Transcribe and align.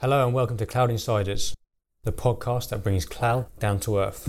Hello 0.00 0.24
and 0.24 0.32
welcome 0.32 0.56
to 0.56 0.64
Cloud 0.64 0.90
Insiders, 0.90 1.54
the 2.04 2.10
podcast 2.10 2.70
that 2.70 2.82
brings 2.82 3.04
cloud 3.04 3.44
down 3.58 3.78
to 3.80 3.98
earth. 3.98 4.24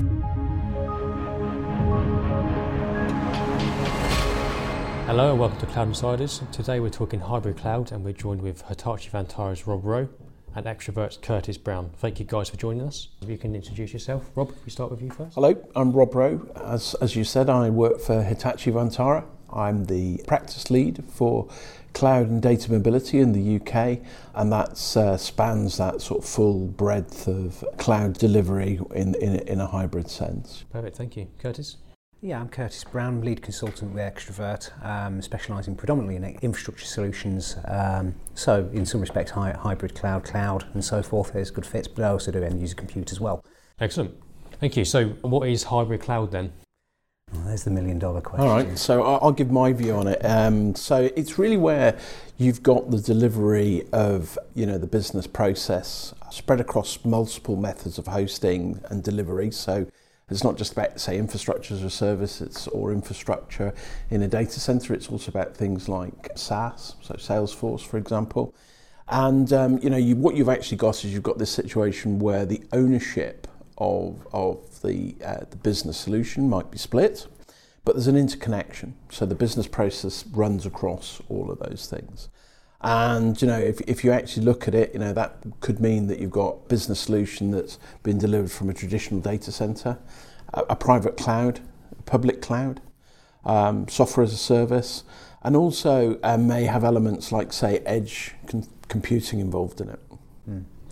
Hello 5.07 5.31
and 5.31 5.39
welcome 5.39 5.57
to 5.61 5.65
Cloud 5.67 5.87
Insiders. 5.87 6.41
Today 6.51 6.81
we're 6.81 6.89
talking 6.89 7.21
hybrid 7.21 7.55
cloud 7.55 7.93
and 7.93 8.03
we're 8.03 8.11
joined 8.11 8.41
with 8.41 8.63
Hitachi 8.63 9.11
Vantara's 9.11 9.65
Rob 9.65 9.85
Rowe 9.85 10.09
and 10.53 10.65
Xtravirt's 10.65 11.15
Curtis 11.15 11.57
Brown. 11.57 11.91
Thank 11.95 12.19
you 12.19 12.25
guys 12.25 12.49
for 12.49 12.57
joining 12.57 12.85
us. 12.85 13.07
If 13.21 13.29
you 13.29 13.37
can 13.37 13.55
introduce 13.55 13.93
yourself. 13.93 14.29
Rob, 14.35 14.53
we 14.65 14.71
start 14.71 14.91
with 14.91 15.01
you 15.01 15.09
first. 15.09 15.35
Hello, 15.35 15.55
I'm 15.73 15.93
Rob 15.93 16.13
Rowe. 16.13 16.51
As, 16.65 16.95
as 16.95 17.15
you 17.15 17.23
said, 17.23 17.49
I 17.49 17.69
work 17.69 18.01
for 18.01 18.21
Hitachi 18.21 18.71
Vantara. 18.71 19.23
I'm 19.53 19.85
the 19.85 20.21
practice 20.27 20.69
lead 20.69 21.03
for 21.09 21.47
cloud 21.93 22.29
and 22.29 22.41
data 22.41 22.71
mobility 22.71 23.19
in 23.19 23.33
the 23.33 23.55
UK, 23.57 23.99
and 24.35 24.51
that 24.51 24.71
uh, 24.95 25.17
spans 25.17 25.77
that 25.77 26.01
sort 26.01 26.23
of 26.23 26.29
full 26.29 26.67
breadth 26.67 27.27
of 27.27 27.63
cloud 27.77 28.13
delivery 28.13 28.79
in, 28.95 29.15
in, 29.15 29.35
in 29.47 29.59
a 29.59 29.67
hybrid 29.67 30.09
sense. 30.09 30.65
Perfect, 30.71 30.95
thank 30.97 31.17
you. 31.17 31.27
Curtis? 31.39 31.77
Yeah, 32.23 32.39
I'm 32.39 32.49
Curtis 32.49 32.83
Brown, 32.83 33.21
lead 33.21 33.41
consultant 33.41 33.95
with 33.95 34.13
Xtravirt, 34.13 34.85
um, 34.85 35.23
specialising 35.23 35.75
predominantly 35.75 36.17
in 36.17 36.37
infrastructure 36.43 36.85
solutions. 36.85 37.57
Um, 37.65 38.13
so, 38.35 38.69
in 38.73 38.85
some 38.85 39.01
respects, 39.01 39.31
hi- 39.31 39.55
hybrid 39.57 39.95
cloud, 39.95 40.23
cloud, 40.23 40.67
and 40.75 40.85
so 40.85 41.01
forth 41.01 41.35
is 41.35 41.49
good 41.49 41.65
fits, 41.65 41.87
but 41.87 42.05
I 42.05 42.09
also 42.09 42.31
do 42.31 42.43
end 42.43 42.61
user 42.61 42.75
compute 42.75 43.11
as 43.11 43.19
well. 43.19 43.43
Excellent. 43.79 44.15
Thank 44.59 44.77
you. 44.77 44.85
So, 44.85 45.09
what 45.21 45.49
is 45.49 45.63
hybrid 45.63 46.01
cloud 46.01 46.31
then? 46.31 46.53
Well, 47.33 47.43
there's 47.45 47.63
the 47.63 47.71
million 47.71 47.97
dollar 47.97 48.21
question. 48.21 48.47
All 48.47 48.55
right, 48.55 48.77
so 48.77 49.03
I'll 49.03 49.31
give 49.31 49.51
my 49.51 49.71
view 49.71 49.95
on 49.95 50.07
it. 50.07 50.19
Um, 50.25 50.75
so 50.75 51.09
it's 51.15 51.39
really 51.39 51.57
where 51.57 51.97
you've 52.37 52.61
got 52.61 52.91
the 52.91 52.99
delivery 52.99 53.87
of 53.93 54.37
you 54.53 54.65
know 54.65 54.77
the 54.77 54.87
business 54.87 55.27
process 55.27 56.13
spread 56.29 56.59
across 56.59 57.03
multiple 57.05 57.55
methods 57.55 57.97
of 57.97 58.07
hosting 58.07 58.81
and 58.89 59.03
delivery. 59.03 59.51
So 59.51 59.87
it's 60.29 60.43
not 60.43 60.57
just 60.57 60.73
about 60.73 60.99
say 60.99 61.17
infrastructure 61.17 61.73
as 61.73 61.83
a 61.83 61.89
service, 61.89 62.41
it's 62.41 62.67
or 62.67 62.91
infrastructure 62.91 63.73
in 64.09 64.23
a 64.23 64.27
data 64.27 64.59
center. 64.59 64.93
It's 64.93 65.09
also 65.09 65.29
about 65.29 65.55
things 65.55 65.87
like 65.87 66.31
SaaS, 66.35 66.95
so 67.01 67.13
Salesforce, 67.15 67.85
for 67.85 67.97
example. 67.97 68.53
And 69.07 69.51
um, 69.51 69.79
you 69.83 69.89
know, 69.89 69.97
you, 69.97 70.15
what 70.15 70.35
you've 70.35 70.49
actually 70.49 70.77
got 70.77 71.03
is 71.03 71.13
you've 71.13 71.23
got 71.23 71.37
this 71.37 71.51
situation 71.51 72.19
where 72.19 72.45
the 72.45 72.63
ownership 72.71 73.47
of, 73.77 74.27
of 74.31 74.81
the, 74.81 75.15
uh, 75.23 75.45
the 75.49 75.57
business 75.57 75.97
solution 75.97 76.49
might 76.49 76.71
be 76.71 76.77
split, 76.77 77.27
but 77.83 77.95
there's 77.95 78.07
an 78.07 78.17
interconnection. 78.17 78.95
So 79.09 79.25
the 79.25 79.35
business 79.35 79.67
process 79.67 80.25
runs 80.27 80.65
across 80.65 81.21
all 81.29 81.51
of 81.51 81.59
those 81.59 81.87
things. 81.87 82.29
And 82.81 83.39
you 83.41 83.47
know, 83.47 83.59
if, 83.59 83.79
if 83.81 84.03
you 84.03 84.11
actually 84.11 84.45
look 84.45 84.67
at 84.67 84.73
it, 84.73 84.93
you 84.93 84.99
know 84.99 85.13
that 85.13 85.37
could 85.59 85.79
mean 85.79 86.07
that 86.07 86.19
you've 86.19 86.31
got 86.31 86.67
business 86.67 86.99
solution 86.99 87.51
that's 87.51 87.77
been 88.01 88.17
delivered 88.17 88.51
from 88.51 88.69
a 88.69 88.73
traditional 88.73 89.19
data 89.19 89.51
center, 89.51 89.99
a, 90.53 90.61
a 90.69 90.75
private 90.75 91.15
cloud, 91.15 91.59
a 91.97 92.01
public 92.03 92.41
cloud, 92.41 92.81
um, 93.45 93.87
software 93.87 94.23
as 94.23 94.33
a 94.33 94.37
service, 94.37 95.03
and 95.43 95.55
also 95.55 96.19
uh, 96.23 96.37
may 96.37 96.63
have 96.63 96.83
elements 96.83 97.31
like 97.31 97.53
say 97.53 97.79
edge 97.85 98.33
com- 98.47 98.67
computing 98.87 99.39
involved 99.39 99.79
in 99.79 99.89
it. 99.89 99.99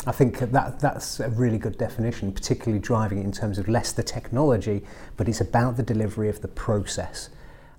I 0.06 0.12
think 0.12 0.40
that 0.40 0.80
that's 0.80 1.20
a 1.20 1.30
really 1.30 1.58
good 1.58 1.78
definition, 1.78 2.32
particularly 2.32 2.80
driving 2.80 3.20
it 3.20 3.26
in 3.26 3.32
terms 3.34 3.58
of 3.58 3.68
less 3.68 3.92
the 3.92 4.04
technology, 4.04 4.82
but 5.18 5.28
it's 5.28 5.42
about 5.42 5.76
the 5.76 5.84
delivery 5.84 6.30
of 6.30 6.42
the 6.42 6.48
process. 6.48 7.30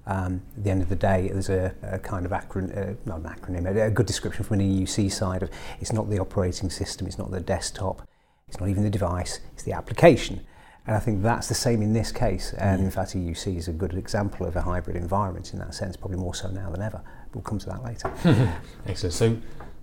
Um, 0.06 0.42
at 0.56 0.64
the 0.64 0.70
end 0.70 0.82
of 0.82 0.88
the 0.88 0.96
day, 0.96 1.28
there's 1.32 1.48
a, 1.48 1.74
a 1.82 1.98
kind 1.98 2.26
of 2.26 2.32
acronym, 2.32 2.76
uh, 2.76 2.94
not 3.06 3.20
an 3.20 3.24
acronym, 3.24 3.66
a, 3.66 3.86
a 3.86 3.90
good 3.90 4.06
description 4.06 4.44
from 4.44 4.60
an 4.60 4.68
EUC 4.68 5.10
side 5.10 5.42
of 5.42 5.50
it's 5.80 5.92
not 5.92 6.10
the 6.10 6.18
operating 6.18 6.68
system, 6.68 7.06
it's 7.06 7.18
not 7.18 7.30
the 7.30 7.40
desktop, 7.40 8.06
it's 8.48 8.60
not 8.60 8.68
even 8.68 8.82
the 8.82 8.90
device, 8.90 9.40
it's 9.52 9.62
the 9.62 9.72
application. 9.72 10.44
And 10.86 10.96
I 10.96 10.98
think 10.98 11.22
that's 11.22 11.48
the 11.48 11.54
same 11.54 11.82
in 11.82 11.92
this 11.92 12.10
case. 12.10 12.52
And 12.54 12.82
in 12.82 12.90
fact, 12.90 13.14
EUC 13.14 13.56
is 13.56 13.68
a 13.68 13.72
good 13.72 13.94
example 13.94 14.46
of 14.46 14.56
a 14.56 14.62
hybrid 14.62 14.96
environment 14.96 15.52
in 15.52 15.58
that 15.60 15.74
sense, 15.74 15.96
probably 15.96 16.18
more 16.18 16.34
so 16.34 16.48
now 16.48 16.70
than 16.70 16.82
ever. 16.82 17.02
We'll 17.32 17.42
come 17.42 17.58
to 17.58 17.66
that 17.66 17.84
later. 17.84 18.12
Excellent. 18.86 19.14
So, 19.14 19.36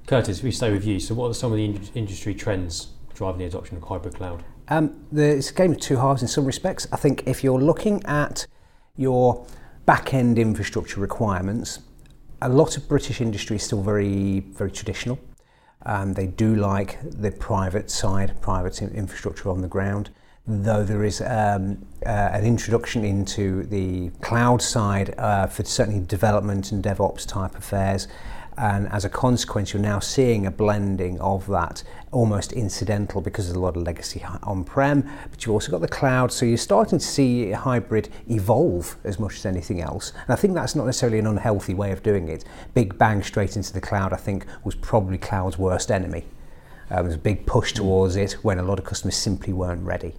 Curtis, 0.08 0.42
we 0.42 0.52
stay 0.52 0.72
with 0.72 0.86
you, 0.86 1.02
so 1.02 1.14
what 1.14 1.28
are 1.28 1.34
some 1.34 1.52
of 1.52 1.58
the 1.58 1.66
in- 1.66 1.90
industry 1.94 2.34
trends 2.34 2.94
driving 3.14 3.40
the 3.40 3.46
adoption 3.46 3.76
of 3.76 3.84
hybrid 3.84 4.16
cloud? 4.16 4.42
Um, 4.70 5.06
it's 5.14 5.52
a 5.52 5.54
game 5.54 5.74
of 5.74 5.82
two 5.82 5.98
halves 5.98 6.22
in 6.22 6.30
some 6.30 6.46
respects. 6.46 6.88
I 6.94 6.96
think 6.96 7.28
if 7.28 7.44
you're 7.44 7.60
looking 7.60 8.02
at 8.06 8.48
your 8.96 9.46
back 9.86 10.14
end 10.14 10.40
infrastructure 10.40 11.02
requirements, 11.02 11.80
a 12.42 12.48
lot 12.48 12.78
of 12.78 12.88
British 12.88 13.20
industry 13.20 13.58
is 13.58 13.64
still 13.64 13.82
very, 13.82 14.40
very 14.40 14.72
traditional. 14.72 15.20
Um, 15.86 16.14
they 16.14 16.28
do 16.28 16.56
like 16.56 17.00
the 17.04 17.32
private 17.32 17.92
side, 17.92 18.42
private 18.42 18.82
infrastructure 18.82 19.50
on 19.50 19.60
the 19.60 19.68
ground. 19.68 20.10
Though 20.48 20.86
there 20.86 21.04
is 21.04 21.20
um, 21.20 21.86
uh, 22.06 22.10
an 22.10 22.46
introduction 22.46 23.04
into 23.04 23.64
the 23.64 24.12
cloud 24.22 24.62
side 24.62 25.16
uh, 25.18 25.48
for 25.48 25.66
certainly 25.66 26.00
development 26.06 26.72
and 26.72 26.82
DevOps 26.82 27.28
type 27.28 27.56
affairs, 27.56 28.08
and 28.58 28.88
as 28.88 29.06
a 29.06 29.10
consequence, 29.10 29.72
you're 29.72 29.82
now 29.82 30.00
seeing 30.00 30.48
a 30.48 30.52
blending 30.52 31.20
of 31.22 31.46
that 31.48 31.84
almost 32.12 32.52
incidental 32.54 33.22
because 33.22 33.46
there's 33.46 33.56
a 33.56 33.60
lot 33.60 33.78
of 33.78 33.84
legacy 33.84 34.26
on-prem, 34.42 35.08
but 35.30 35.46
you've 35.46 35.54
also 35.54 35.72
got 35.72 35.82
the 35.82 35.88
cloud. 35.88 36.32
So 36.32 36.46
you're 36.46 36.58
starting 36.58 36.98
to 36.98 37.06
see 37.06 37.52
hybrid 37.52 38.10
evolve 38.28 38.98
as 39.04 39.20
much 39.20 39.36
as 39.36 39.46
anything 39.46 39.80
else. 39.82 40.12
And 40.12 40.32
I 40.32 40.36
think 40.36 40.56
that's 40.56 40.74
not 40.74 40.88
necessarily 40.88 41.20
an 41.20 41.28
unhealthy 41.28 41.76
way 41.76 41.92
of 41.92 42.02
doing 42.02 42.30
it. 42.30 42.46
Big 42.74 42.98
bang 42.98 43.22
straight 43.22 43.56
into 43.56 43.72
the 43.74 43.82
cloud, 43.82 44.12
I 44.12 44.18
think, 44.18 44.48
was 44.64 44.74
probably 44.74 45.20
cloud's 45.20 45.60
worst 45.60 45.92
enemy. 45.92 46.26
Um, 46.90 47.04
there's 47.04 47.16
a 47.16 47.20
big 47.20 47.46
push 47.46 47.74
towards 47.74 48.16
it 48.16 48.34
when 48.44 48.58
a 48.58 48.64
lot 48.64 48.80
of 48.80 48.86
customers 48.86 49.18
simply 49.18 49.54
weren't 49.54 49.84
ready. 49.84 50.16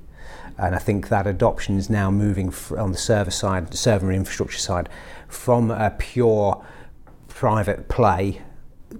And 0.59 0.77
I 0.77 0.79
think 0.79 1.09
that 1.09 1.27
adoption 1.27 1.77
is 1.77 1.91
now 1.91 2.11
moving 2.11 2.53
on 2.77 2.93
the 2.93 2.99
server 2.99 3.31
side, 3.31 3.71
the 3.71 3.77
server 3.77 4.13
infrastructure 4.13 4.59
side, 4.59 4.89
from 5.29 5.71
a 5.71 5.91
pure 5.91 6.65
private 7.39 7.89
play 7.89 8.43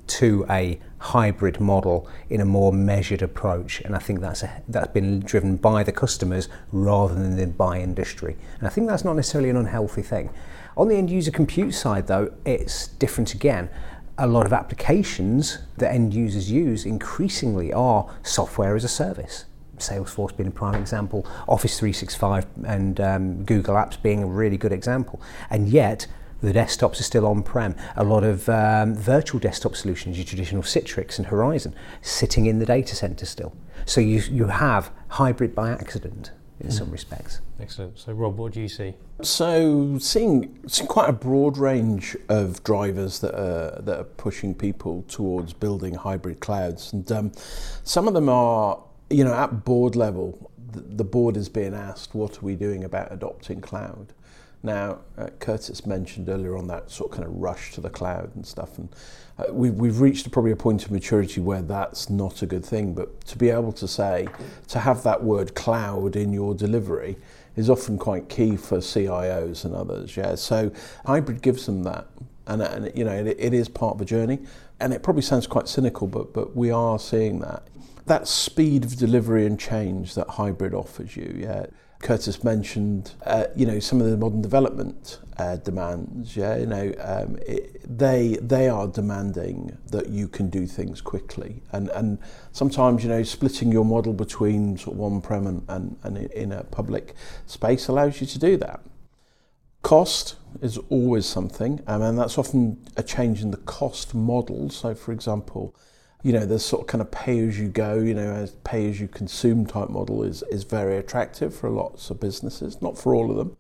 to 0.07 0.47
a 0.49 0.79
hybrid 0.99 1.59
model 1.59 2.09
in 2.31 2.41
a 2.41 2.45
more 2.45 2.73
measured 2.73 3.21
approach. 3.21 3.81
And 3.81 3.97
I 3.97 3.99
think 3.99 4.21
that's, 4.21 4.45
a, 4.45 4.63
that's 4.69 4.93
been 4.93 5.19
driven 5.19 5.57
by 5.57 5.83
the 5.83 5.91
customers 5.91 6.49
rather 6.71 7.15
than 7.17 7.51
by 7.51 7.81
industry. 7.81 8.37
And 8.61 8.69
I 8.69 8.71
think 8.71 8.87
that's 8.87 9.05
not 9.05 9.17
necessarily 9.17 9.51
an 9.51 9.57
unhealthy 9.57 10.03
thing. 10.03 10.31
On 10.77 10.87
the 10.87 10.95
end 10.95 11.11
user 11.11 11.33
compute 11.33 11.75
side, 11.75 12.07
though, 12.07 12.33
it's 12.45 12.87
different 12.87 13.35
again. 13.35 13.71
A 14.19 14.29
lot 14.29 14.47
of 14.47 14.53
applications 14.53 15.59
that 15.79 15.93
end 15.93 16.15
users 16.15 16.49
use 16.49 16.87
increasingly 16.87 17.73
are 17.73 18.09
software 18.23 18.77
as 18.77 18.85
a 18.85 18.89
service. 18.89 19.47
Salesforce 19.79 20.37
being 20.37 20.49
a 20.49 20.53
prime 20.53 20.81
example, 20.81 21.27
Office 21.49 21.77
365 21.77 22.47
and 22.65 23.01
um, 23.01 23.45
Google 23.45 23.75
Apps 23.75 24.01
being 24.01 24.23
a 24.23 24.27
really 24.27 24.57
good 24.57 24.73
example. 24.73 25.21
And 25.51 25.69
yet, 25.69 26.07
the 26.41 26.53
desktops 26.53 27.01
are 27.01 27.05
still 27.05 27.27
on-prem. 27.27 27.75
A 27.97 28.05
lot 28.05 28.25
of 28.25 28.49
um, 28.49 28.95
virtual 28.95 29.41
desktop 29.41 29.77
solutions, 29.77 30.17
your 30.17 30.25
traditional 30.25 30.63
Citrix 30.63 31.19
and 31.19 31.27
Horizon, 31.27 31.75
sitting 32.03 32.47
in 32.47 32.59
the 32.59 32.67
data 32.67 32.95
center 32.95 33.27
still. 33.27 33.57
So 33.87 34.01
you, 34.01 34.21
you 34.31 34.47
have 34.47 34.91
hybrid 35.09 35.55
by 35.55 35.71
accident 35.71 36.33
in 36.61 36.71
some 36.71 36.91
respects. 36.91 37.41
Excellent. 37.61 37.99
So, 37.99 38.13
Rob, 38.13 38.37
what 38.37 38.53
do 38.53 38.61
you 38.61 38.69
see? 38.69 38.95
So, 39.23 39.99
seeing, 39.99 40.59
seeing 40.67 40.89
quite 40.89 41.09
a 41.09 41.13
broad 41.13 41.57
range 41.57 42.17
of 42.29 42.63
drivers 42.65 43.21
that 43.21 43.35
are, 43.35 43.81
that 43.83 43.99
are 43.99 44.05
pushing 44.05 44.55
people 44.55 45.05
towards 45.09 45.53
building 45.53 45.95
hybrid 45.95 46.41
clouds, 46.41 46.93
and 46.93 47.11
um, 47.13 47.33
some 47.85 48.09
of 48.09 48.15
them 48.15 48.29
are, 48.29 48.83
you 49.11 49.25
know, 49.25 49.35
at 49.35 49.65
board 49.65 49.97
level. 49.97 50.51
The, 50.73 50.81
the 50.81 51.05
board 51.05 51.37
is 51.37 51.49
being 51.49 51.75
asked, 51.75 52.15
"What 52.15 52.39
are 52.39 52.47
we 52.47 52.55
doing 52.55 52.85
about 52.85 53.13
adopting 53.13 53.61
cloud?" 53.61 54.13
Now, 54.63 54.99
uh, 55.17 55.29
Curtis 55.39 55.87
mentioned 55.87 56.29
earlier 56.29 56.57
on 56.57 56.67
that 56.67 56.91
sort 56.91 57.13
of 57.13 57.17
kind 57.17 57.29
of 57.29 57.37
rush 57.37 57.73
to 57.75 57.81
the 57.81 57.91
cloud 57.91 58.35
and 58.35 58.45
stuff, 58.45 58.77
and 58.79 58.89
uh, 59.39 59.53
we, 59.53 59.71
we've 59.71 60.01
reached 60.01 60.31
probably 60.33 60.51
a 60.51 60.57
point 60.57 60.85
of 60.85 60.91
maturity 60.91 61.41
where 61.41 61.63
that's 61.63 62.11
not 62.11 62.43
a 62.43 62.47
good 62.47 62.65
thing. 62.65 62.93
But 62.93 63.21
to 63.27 63.39
be 63.39 63.51
able 63.51 63.73
to 63.73 63.87
say, 63.87 64.27
to 64.69 64.81
have 64.81 65.05
that 65.05 65.23
word 65.23 65.55
cloud 65.55 66.17
in 66.17 66.33
your 66.33 66.55
delivery 66.55 67.17
is 67.55 67.71
often 67.71 67.99
quite 67.99 68.29
key 68.29 68.57
for 68.57 68.79
CIOs 68.79 69.65
and 69.65 69.75
others. 69.75 70.17
Yeah, 70.17 70.35
so 70.35 70.73
hybrid 71.07 71.41
gives 71.41 71.67
them 71.67 71.85
that, 71.85 72.09
and, 72.49 72.61
and 72.61 72.97
you 72.99 73.05
know 73.05 73.13
it, 73.13 73.37
it 73.39 73.55
is 73.55 73.69
part 73.69 73.95
of 73.95 74.01
a 74.01 74.05
journey, 74.05 74.41
and 74.81 74.93
it 74.93 75.05
probably 75.05 75.23
sounds 75.23 75.47
quite 75.47 75.69
cynical, 75.69 76.09
but 76.09 76.35
but 76.35 76.57
we 76.57 76.73
are 76.73 76.99
seeing 76.99 77.39
that 77.41 77.63
that 78.07 78.27
speed 78.27 78.85
of 78.85 78.97
delivery 78.97 79.47
and 79.47 79.61
change 79.61 80.15
that 80.15 80.29
hybrid 80.31 80.75
offers 80.75 81.17
you. 81.17 81.37
Yeah. 81.39 81.67
Curtis 82.01 82.45
mentioned, 82.45 83.13
uh, 83.27 83.47
you 83.57 83.67
know, 83.67 83.81
some 83.81 84.01
of 84.01 84.09
the 84.09 84.17
modern 84.17 84.41
development 84.41 85.19
uh, 85.37 85.57
demands. 85.57 86.37
Yeah, 86.37 86.57
you 86.57 86.67
know, 86.67 86.93
um, 87.01 87.39
it, 87.47 87.81
they 87.99 88.39
they 88.41 88.69
are 88.69 88.87
demanding 88.87 89.77
that 89.91 90.09
you 90.09 90.29
can 90.29 90.49
do 90.49 90.67
things 90.67 91.01
quickly, 91.01 91.63
and 91.73 91.89
and 91.91 92.19
sometimes 92.53 93.03
you 93.03 93.09
know 93.09 93.25
splitting 93.25 93.73
your 93.73 93.85
model 93.85 94.13
between 94.13 94.79
sort 94.79 94.95
of 94.95 94.99
one 94.99 95.21
prem 95.21 95.47
and, 95.47 95.65
and, 95.69 95.97
and 96.05 96.19
in 96.33 96.53
a 96.53 96.63
public 96.65 97.15
space 97.47 97.89
allows 97.89 98.21
you 98.21 98.27
to 98.29 98.39
do 98.39 98.57
that. 98.59 98.81
Cost 99.83 100.37
is 100.63 100.79
always 100.91 101.27
something, 101.27 101.83
um, 101.89 102.03
and 102.03 102.17
that's 102.19 102.39
often 102.39 102.85
a 102.97 103.03
change 103.03 103.43
in 103.43 103.51
the 103.51 103.57
cost 103.59 104.15
model. 104.15 104.71
So, 104.71 104.95
for 104.95 105.13
example. 105.13 105.75
You 106.23 106.33
know, 106.33 106.45
the 106.45 106.59
sort 106.59 106.83
of 106.83 106.87
kind 106.89 107.01
of 107.01 107.11
pay 107.11 107.39
as 107.47 107.59
you 107.59 107.69
go, 107.69 107.95
you 107.95 108.15
know, 108.15 108.33
as 108.33 108.53
pay 108.65 108.89
as 108.91 109.01
you 109.01 109.09
consume 109.09 109.67
type 109.67 109.89
model 109.89 110.23
is, 110.23 110.43
is 110.51 110.65
very 110.65 110.97
attractive 110.97 111.55
for 111.55 111.71
lots 111.71 112.11
of 112.11 112.19
businesses, 112.19 112.83
not 112.83 112.99
for 112.99 113.15
all 113.15 113.31
of 113.31 113.37
them. 113.37 113.57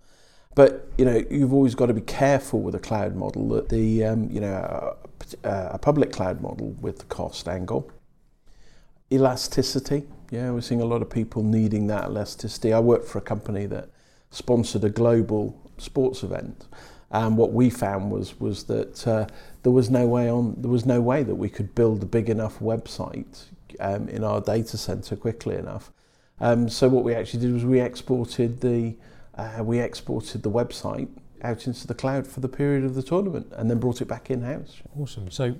But, 0.54 0.90
you 0.98 1.04
know, 1.04 1.22
you've 1.30 1.52
always 1.52 1.76
got 1.76 1.86
to 1.86 1.94
be 1.94 2.00
careful 2.00 2.60
with 2.60 2.74
a 2.74 2.80
cloud 2.80 3.14
model 3.14 3.48
that 3.50 3.68
the, 3.68 4.04
um, 4.04 4.28
you 4.30 4.40
know, 4.40 4.96
a, 5.44 5.50
a 5.74 5.78
public 5.78 6.10
cloud 6.12 6.40
model 6.40 6.74
with 6.80 6.98
the 6.98 7.04
cost 7.04 7.46
angle. 7.46 7.90
Elasticity, 9.12 10.06
yeah, 10.30 10.50
we're 10.50 10.60
seeing 10.60 10.80
a 10.80 10.84
lot 10.84 11.00
of 11.00 11.08
people 11.08 11.42
needing 11.44 11.86
that 11.86 12.06
elasticity. 12.06 12.72
I 12.72 12.80
worked 12.80 13.06
for 13.06 13.18
a 13.18 13.22
company 13.22 13.66
that 13.66 13.88
sponsored 14.30 14.84
a 14.84 14.90
global 14.90 15.70
sports 15.78 16.22
event. 16.24 16.66
And 17.10 17.38
what 17.38 17.52
we 17.52 17.70
found 17.70 18.10
was 18.10 18.38
was 18.38 18.64
that 18.64 19.06
uh, 19.06 19.26
there 19.62 19.72
was 19.72 19.88
no 19.90 20.06
way 20.06 20.30
on 20.30 20.56
there 20.60 20.70
was 20.70 20.84
no 20.84 21.00
way 21.00 21.22
that 21.22 21.34
we 21.34 21.48
could 21.48 21.74
build 21.74 22.02
a 22.02 22.06
big 22.06 22.28
enough 22.28 22.58
website 22.58 23.46
um, 23.80 24.08
in 24.08 24.24
our 24.24 24.40
data 24.40 24.76
center 24.76 25.16
quickly 25.16 25.56
enough. 25.56 25.90
Um, 26.40 26.68
so 26.68 26.88
what 26.88 27.04
we 27.04 27.14
actually 27.14 27.40
did 27.40 27.52
was 27.52 27.64
we 27.64 27.80
exported 27.80 28.60
the 28.60 28.94
uh, 29.34 29.62
we 29.62 29.78
exported 29.78 30.42
the 30.42 30.50
website 30.50 31.08
out 31.42 31.66
into 31.66 31.86
the 31.86 31.94
cloud 31.94 32.26
for 32.26 32.40
the 32.40 32.48
period 32.48 32.84
of 32.84 32.94
the 32.94 33.02
tournament 33.02 33.52
and 33.56 33.70
then 33.70 33.78
brought 33.78 34.00
it 34.00 34.08
back 34.08 34.30
in 34.30 34.42
house. 34.42 34.82
Awesome. 34.98 35.30
So, 35.30 35.54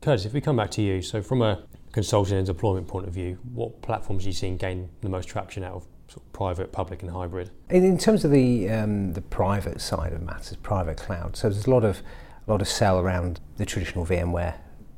Curtis, 0.00 0.24
if 0.24 0.32
we 0.32 0.40
come 0.40 0.56
back 0.56 0.70
to 0.72 0.82
you, 0.82 1.02
so 1.02 1.20
from 1.20 1.42
a 1.42 1.64
consulting 1.92 2.36
and 2.36 2.46
deployment 2.46 2.86
point 2.86 3.08
of 3.08 3.12
view, 3.12 3.38
what 3.52 3.82
platforms 3.82 4.24
are 4.24 4.28
you 4.28 4.32
seeing 4.32 4.56
gain 4.56 4.88
the 5.00 5.08
most 5.08 5.28
traction 5.28 5.64
out 5.64 5.74
of 5.74 5.86
sort 6.08 6.24
of 6.24 6.32
private, 6.32 6.72
public, 6.72 7.02
and 7.02 7.10
hybrid? 7.10 7.50
In, 7.70 7.84
in 7.84 7.98
terms 7.98 8.24
of 8.24 8.30
the 8.30 8.68
um, 8.70 9.12
the 9.12 9.22
private 9.22 9.80
side 9.80 10.12
of 10.12 10.22
matters, 10.22 10.56
private 10.56 10.96
cloud. 10.96 11.36
So 11.36 11.48
there's 11.48 11.66
a 11.66 11.70
lot 11.70 11.84
of 11.84 12.02
a 12.46 12.50
lot 12.50 12.60
of 12.60 12.68
sell 12.68 12.98
around 12.98 13.40
the 13.56 13.66
traditional 13.66 14.06
VMware 14.06 14.54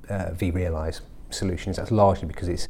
uh, 0.08 0.30
vRealize 0.32 1.00
solutions. 1.30 1.76
That's 1.76 1.90
largely 1.90 2.26
because 2.26 2.48
it's 2.48 2.68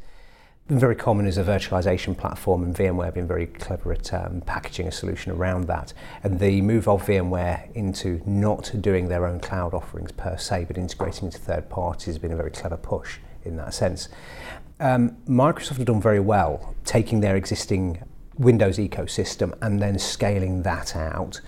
been 0.69 0.79
very 0.79 0.95
common 0.95 1.27
as 1.27 1.39
a 1.39 1.45
virtualization 1.45 2.17
platform, 2.17 2.63
and 2.63 2.75
VMware 2.75 3.07
have 3.07 3.15
been 3.15 3.27
very 3.27 3.47
clever 3.47 3.93
at 3.93 4.13
um, 4.13 4.43
packaging 4.43 4.87
a 4.87 4.93
solution 4.93 5.33
around 5.33 5.67
that. 5.67 5.95
And 6.23 6.39
the 6.39 6.61
move 6.61 6.87
of 6.87 7.07
VMware 7.07 7.75
into 7.75 8.21
not 8.27 8.71
doing 8.81 9.09
their 9.09 9.27
own 9.27 9.41
cloud 9.41 9.73
offerings 9.73 10.13
per 10.13 10.37
se, 10.37 10.67
but 10.67 10.77
integrating 10.77 11.27
into 11.27 11.39
third 11.39 11.71
parties 11.71 12.07
has 12.07 12.19
been 12.19 12.33
a 12.33 12.37
very 12.37 12.51
clever 12.51 12.77
push 12.77 13.19
in 13.45 13.57
that 13.57 13.73
sense. 13.73 14.09
Um, 14.81 15.17
Microsoft 15.29 15.79
have 15.79 15.87
done 15.87 16.01
very 16.01 16.21
well 16.21 16.77
taking 16.85 17.21
their 17.21 17.35
existing 17.35 18.03
Windows 18.39 18.79
ecosystem 18.79 19.57
and 19.61 19.81
then 19.81 19.99
scaling 19.99 20.63
that 20.63 20.97
out. 20.97 21.41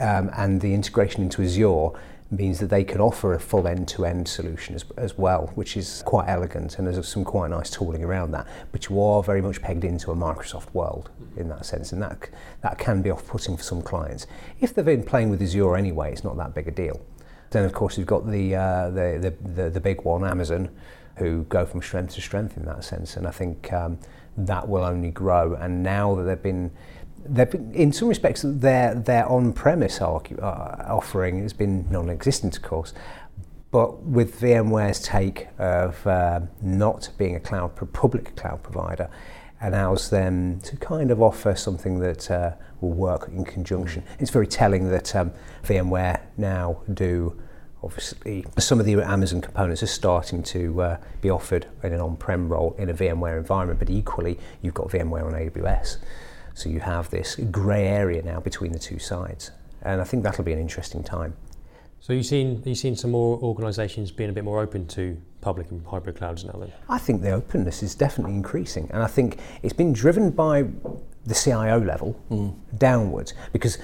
Um, 0.00 0.30
and 0.36 0.60
the 0.60 0.74
integration 0.74 1.22
into 1.22 1.42
Azure 1.42 1.98
means 2.30 2.58
that 2.58 2.68
they 2.68 2.84
can 2.84 3.00
offer 3.00 3.32
a 3.32 3.40
full 3.40 3.66
end-to-end 3.66 4.28
solution 4.28 4.74
as, 4.74 4.84
as 4.96 5.16
well, 5.16 5.50
which 5.54 5.76
is 5.76 6.02
quite 6.04 6.28
elegant 6.28 6.78
and 6.78 6.86
there's 6.86 7.08
some 7.08 7.24
quite 7.24 7.50
nice 7.50 7.70
tooling 7.70 8.04
around 8.04 8.30
that. 8.32 8.46
But 8.70 8.88
you 8.88 9.00
are 9.02 9.22
very 9.22 9.40
much 9.40 9.62
pegged 9.62 9.84
into 9.84 10.10
a 10.10 10.14
Microsoft 10.14 10.72
world 10.74 11.10
in 11.36 11.48
that 11.48 11.64
sense, 11.64 11.92
and 11.92 12.02
that 12.02 12.28
that 12.60 12.78
can 12.78 13.00
be 13.00 13.10
off-putting 13.10 13.56
for 13.56 13.62
some 13.62 13.82
clients. 13.82 14.26
If 14.60 14.74
they've 14.74 14.84
been 14.84 15.04
playing 15.04 15.30
with 15.30 15.40
Azure 15.42 15.76
anyway, 15.76 16.12
it's 16.12 16.24
not 16.24 16.36
that 16.36 16.54
big 16.54 16.68
a 16.68 16.70
deal. 16.70 17.00
Then 17.50 17.64
of 17.64 17.72
course 17.72 17.96
you've 17.96 18.06
got 18.06 18.30
the 18.30 18.54
uh, 18.54 18.90
the, 18.90 19.34
the, 19.42 19.48
the 19.48 19.70
the 19.70 19.80
big 19.80 20.02
one, 20.02 20.22
Amazon, 20.24 20.68
who 21.16 21.44
go 21.44 21.64
from 21.64 21.80
strength 21.80 22.14
to 22.16 22.20
strength 22.20 22.58
in 22.58 22.66
that 22.66 22.84
sense, 22.84 23.16
and 23.16 23.26
I 23.26 23.30
think 23.30 23.72
um, 23.72 23.98
that 24.46 24.68
will 24.68 24.84
only 24.84 25.10
grow. 25.10 25.54
And 25.54 25.82
now 25.82 26.14
that 26.14 26.22
they've 26.24 26.42
been 26.42 26.70
they've 27.24 27.50
been 27.50 27.74
in 27.74 27.92
some 27.92 28.08
respects, 28.08 28.42
their 28.44 28.94
their 28.94 29.28
on-premise 29.28 30.00
uh, 30.00 30.20
offering 30.88 31.42
has 31.42 31.52
been 31.52 31.90
non-existent, 31.90 32.56
of 32.56 32.62
course. 32.62 32.94
But 33.70 34.02
with 34.02 34.40
VMware's 34.40 35.00
take 35.00 35.48
of 35.58 36.06
uh, 36.06 36.40
not 36.62 37.10
being 37.18 37.36
a 37.36 37.40
cloud 37.40 37.76
public 37.92 38.34
cloud 38.34 38.62
provider, 38.62 39.10
allows 39.60 40.08
them 40.08 40.60
to 40.60 40.76
kind 40.76 41.10
of 41.10 41.20
offer 41.20 41.54
something 41.54 41.98
that 41.98 42.30
uh, 42.30 42.52
will 42.80 42.92
work 42.92 43.28
in 43.28 43.44
conjunction. 43.44 44.04
It's 44.18 44.30
very 44.30 44.46
telling 44.46 44.88
that 44.90 45.14
um, 45.14 45.32
VMware 45.64 46.20
now 46.36 46.80
do. 46.94 47.36
Obviously, 47.82 48.44
some 48.58 48.80
of 48.80 48.86
the 48.86 48.94
Amazon 48.94 49.40
components 49.40 49.82
are 49.82 49.86
starting 49.86 50.42
to 50.42 50.82
uh, 50.82 50.96
be 51.20 51.30
offered 51.30 51.66
in 51.82 51.92
an 51.92 52.00
on-prem 52.00 52.48
role 52.48 52.74
in 52.76 52.90
a 52.90 52.94
VMware 52.94 53.38
environment, 53.38 53.78
but 53.78 53.88
equally, 53.88 54.38
you've 54.62 54.74
got 54.74 54.88
VMware 54.88 55.24
on 55.24 55.32
AWS. 55.32 55.98
So 56.54 56.68
you 56.68 56.80
have 56.80 57.08
this 57.10 57.36
grey 57.52 57.86
area 57.86 58.20
now 58.22 58.40
between 58.40 58.72
the 58.72 58.80
two 58.80 58.98
sides, 58.98 59.52
and 59.82 60.00
I 60.00 60.04
think 60.04 60.24
that'll 60.24 60.42
be 60.42 60.52
an 60.52 60.58
interesting 60.58 61.04
time. 61.04 61.36
So 62.00 62.12
you've 62.12 62.26
seen 62.26 62.62
you've 62.64 62.78
seen 62.78 62.96
some 62.96 63.12
more 63.12 63.38
organisations 63.38 64.10
being 64.10 64.30
a 64.30 64.32
bit 64.32 64.44
more 64.44 64.60
open 64.60 64.86
to 64.88 65.16
public 65.40 65.70
and 65.70 65.84
hybrid 65.86 66.16
clouds 66.16 66.44
now. 66.44 66.58
Then 66.58 66.72
I 66.88 66.98
think 66.98 67.22
the 67.22 67.30
openness 67.30 67.82
is 67.82 67.94
definitely 67.94 68.34
increasing, 68.34 68.90
and 68.92 69.02
I 69.02 69.06
think 69.06 69.38
it's 69.62 69.72
been 69.72 69.92
driven 69.92 70.30
by 70.30 70.64
the 71.26 71.34
CIO 71.34 71.78
level 71.80 72.20
mm. 72.30 72.54
downwards 72.76 73.34
because 73.52 73.78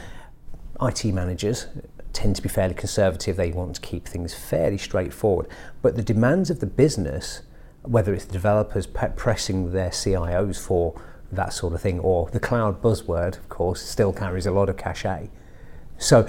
IT 0.81 1.05
managers 1.07 1.67
tend 2.15 2.37
to 2.37 2.43
be 2.43 2.49
fairly 2.49 2.75
conservative. 2.75 3.37
They 3.37 3.51
want 3.51 3.75
to 3.75 3.81
keep 3.81 4.07
things 4.07 4.35
fairly 4.35 4.79
straightforward, 4.79 5.49
but 5.83 5.97
the 5.97 6.03
demands 6.03 6.49
of 6.49 6.61
the 6.61 6.67
business, 6.67 7.43
whether 7.83 8.15
it's 8.15 8.25
the 8.25 8.33
developers 8.33 8.87
pressing 8.87 9.73
their 9.73 9.91
CIOs 9.91 10.65
for 10.65 11.01
that 11.33 11.53
sort 11.53 11.75
of 11.75 11.81
thing, 11.81 11.99
or 12.01 12.31
the 12.31 12.41
cloud 12.41 12.81
buzzword, 12.81 13.37
of 13.37 13.49
course, 13.49 13.83
still 13.83 14.13
carries 14.13 14.47
a 14.47 14.53
lot 14.53 14.69
of 14.69 14.77
cachet. 14.77 15.29
So, 15.99 16.27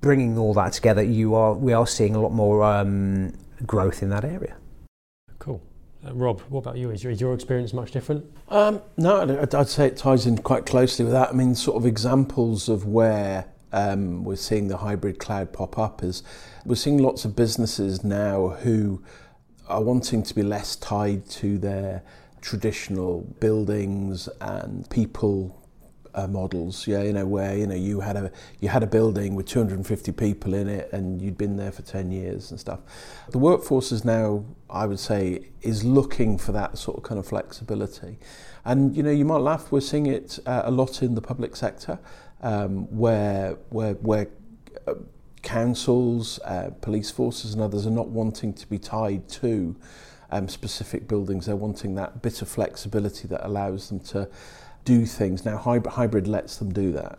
bringing 0.00 0.36
all 0.38 0.54
that 0.54 0.72
together, 0.72 1.02
you 1.02 1.34
are 1.34 1.54
we 1.54 1.72
are 1.72 1.86
seeing 1.86 2.14
a 2.14 2.20
lot 2.20 2.32
more 2.32 2.62
um, 2.62 3.32
growth 3.66 4.02
in 4.02 4.10
that 4.10 4.24
area. 4.24 4.56
Cool. 5.38 5.62
Uh, 6.06 6.14
Rob, 6.14 6.40
what 6.42 6.60
about 6.60 6.76
you? 6.76 6.90
Is 6.90 7.02
your, 7.02 7.12
is 7.12 7.20
your 7.20 7.34
experience 7.34 7.72
much 7.72 7.90
different? 7.90 8.24
Um, 8.48 8.80
no, 8.96 9.20
I'd, 9.20 9.54
I'd 9.54 9.68
say 9.68 9.86
it 9.86 9.96
ties 9.96 10.26
in 10.26 10.38
quite 10.38 10.66
closely 10.66 11.04
with 11.04 11.12
that. 11.12 11.30
I 11.30 11.32
mean, 11.32 11.54
sort 11.54 11.76
of 11.76 11.84
examples 11.84 12.68
of 12.68 12.86
where 12.86 13.46
um, 13.72 14.24
we're 14.24 14.36
seeing 14.36 14.68
the 14.68 14.78
hybrid 14.78 15.18
cloud 15.18 15.52
pop 15.52 15.78
up 15.78 16.02
is 16.02 16.22
we're 16.64 16.74
seeing 16.74 16.98
lots 16.98 17.24
of 17.24 17.36
businesses 17.36 18.02
now 18.04 18.48
who 18.48 19.02
are 19.68 19.82
wanting 19.82 20.22
to 20.24 20.34
be 20.34 20.42
less 20.42 20.76
tied 20.76 21.28
to 21.30 21.58
their 21.58 22.02
traditional 22.40 23.20
buildings 23.38 24.28
and 24.40 24.88
people 24.90 25.56
uh, 26.14 26.26
models. 26.26 26.86
Yeah 26.86 27.02
you 27.02 27.12
know 27.12 27.26
where 27.26 27.56
you 27.56 27.66
know 27.66 27.74
you 27.74 28.00
had 28.00 28.16
a 28.16 28.32
you 28.60 28.68
had 28.68 28.82
a 28.82 28.86
building 28.86 29.34
with 29.34 29.46
250 29.46 30.12
people 30.12 30.54
in 30.54 30.68
it 30.68 30.92
and 30.92 31.22
you'd 31.22 31.38
been 31.38 31.56
there 31.56 31.72
for 31.72 31.82
10 31.82 32.10
years 32.10 32.50
and 32.50 32.58
stuff. 32.58 32.80
The 33.30 33.38
workforce 33.38 33.92
is 33.92 34.04
now 34.04 34.44
i 34.68 34.86
would 34.86 35.00
say 35.00 35.48
is 35.62 35.84
looking 35.84 36.38
for 36.38 36.52
that 36.52 36.78
sort 36.78 36.96
of 36.96 37.02
kind 37.04 37.18
of 37.18 37.26
flexibility. 37.26 38.18
And 38.64 38.96
you 38.96 39.02
know 39.02 39.10
you 39.10 39.24
might 39.24 39.38
laugh 39.38 39.70
we're 39.70 39.80
seeing 39.80 40.06
it 40.06 40.38
uh, 40.46 40.62
a 40.64 40.70
lot 40.70 41.02
in 41.02 41.14
the 41.14 41.22
public 41.22 41.56
sector 41.56 41.98
um, 42.42 42.84
where 42.96 43.56
where 43.70 43.94
where 43.94 44.28
uh, 44.86 44.94
councils 45.42 46.38
uh, 46.40 46.70
police 46.80 47.10
forces 47.10 47.54
and 47.54 47.62
others 47.62 47.86
are 47.86 47.90
not 47.90 48.08
wanting 48.08 48.52
to 48.52 48.66
be 48.68 48.78
tied 48.78 49.28
to 49.28 49.76
um, 50.30 50.48
specific 50.48 51.08
buildings. 51.08 51.46
They're 51.46 51.56
wanting 51.56 51.94
that 51.96 52.22
bit 52.22 52.42
of 52.42 52.48
flexibility 52.48 53.26
that 53.28 53.46
allows 53.46 53.88
them 53.88 54.00
to 54.00 54.28
do 54.84 55.06
things. 55.06 55.44
Now, 55.44 55.56
hybrid, 55.56 56.26
lets 56.26 56.56
them 56.56 56.72
do 56.72 56.92
that. 56.92 57.18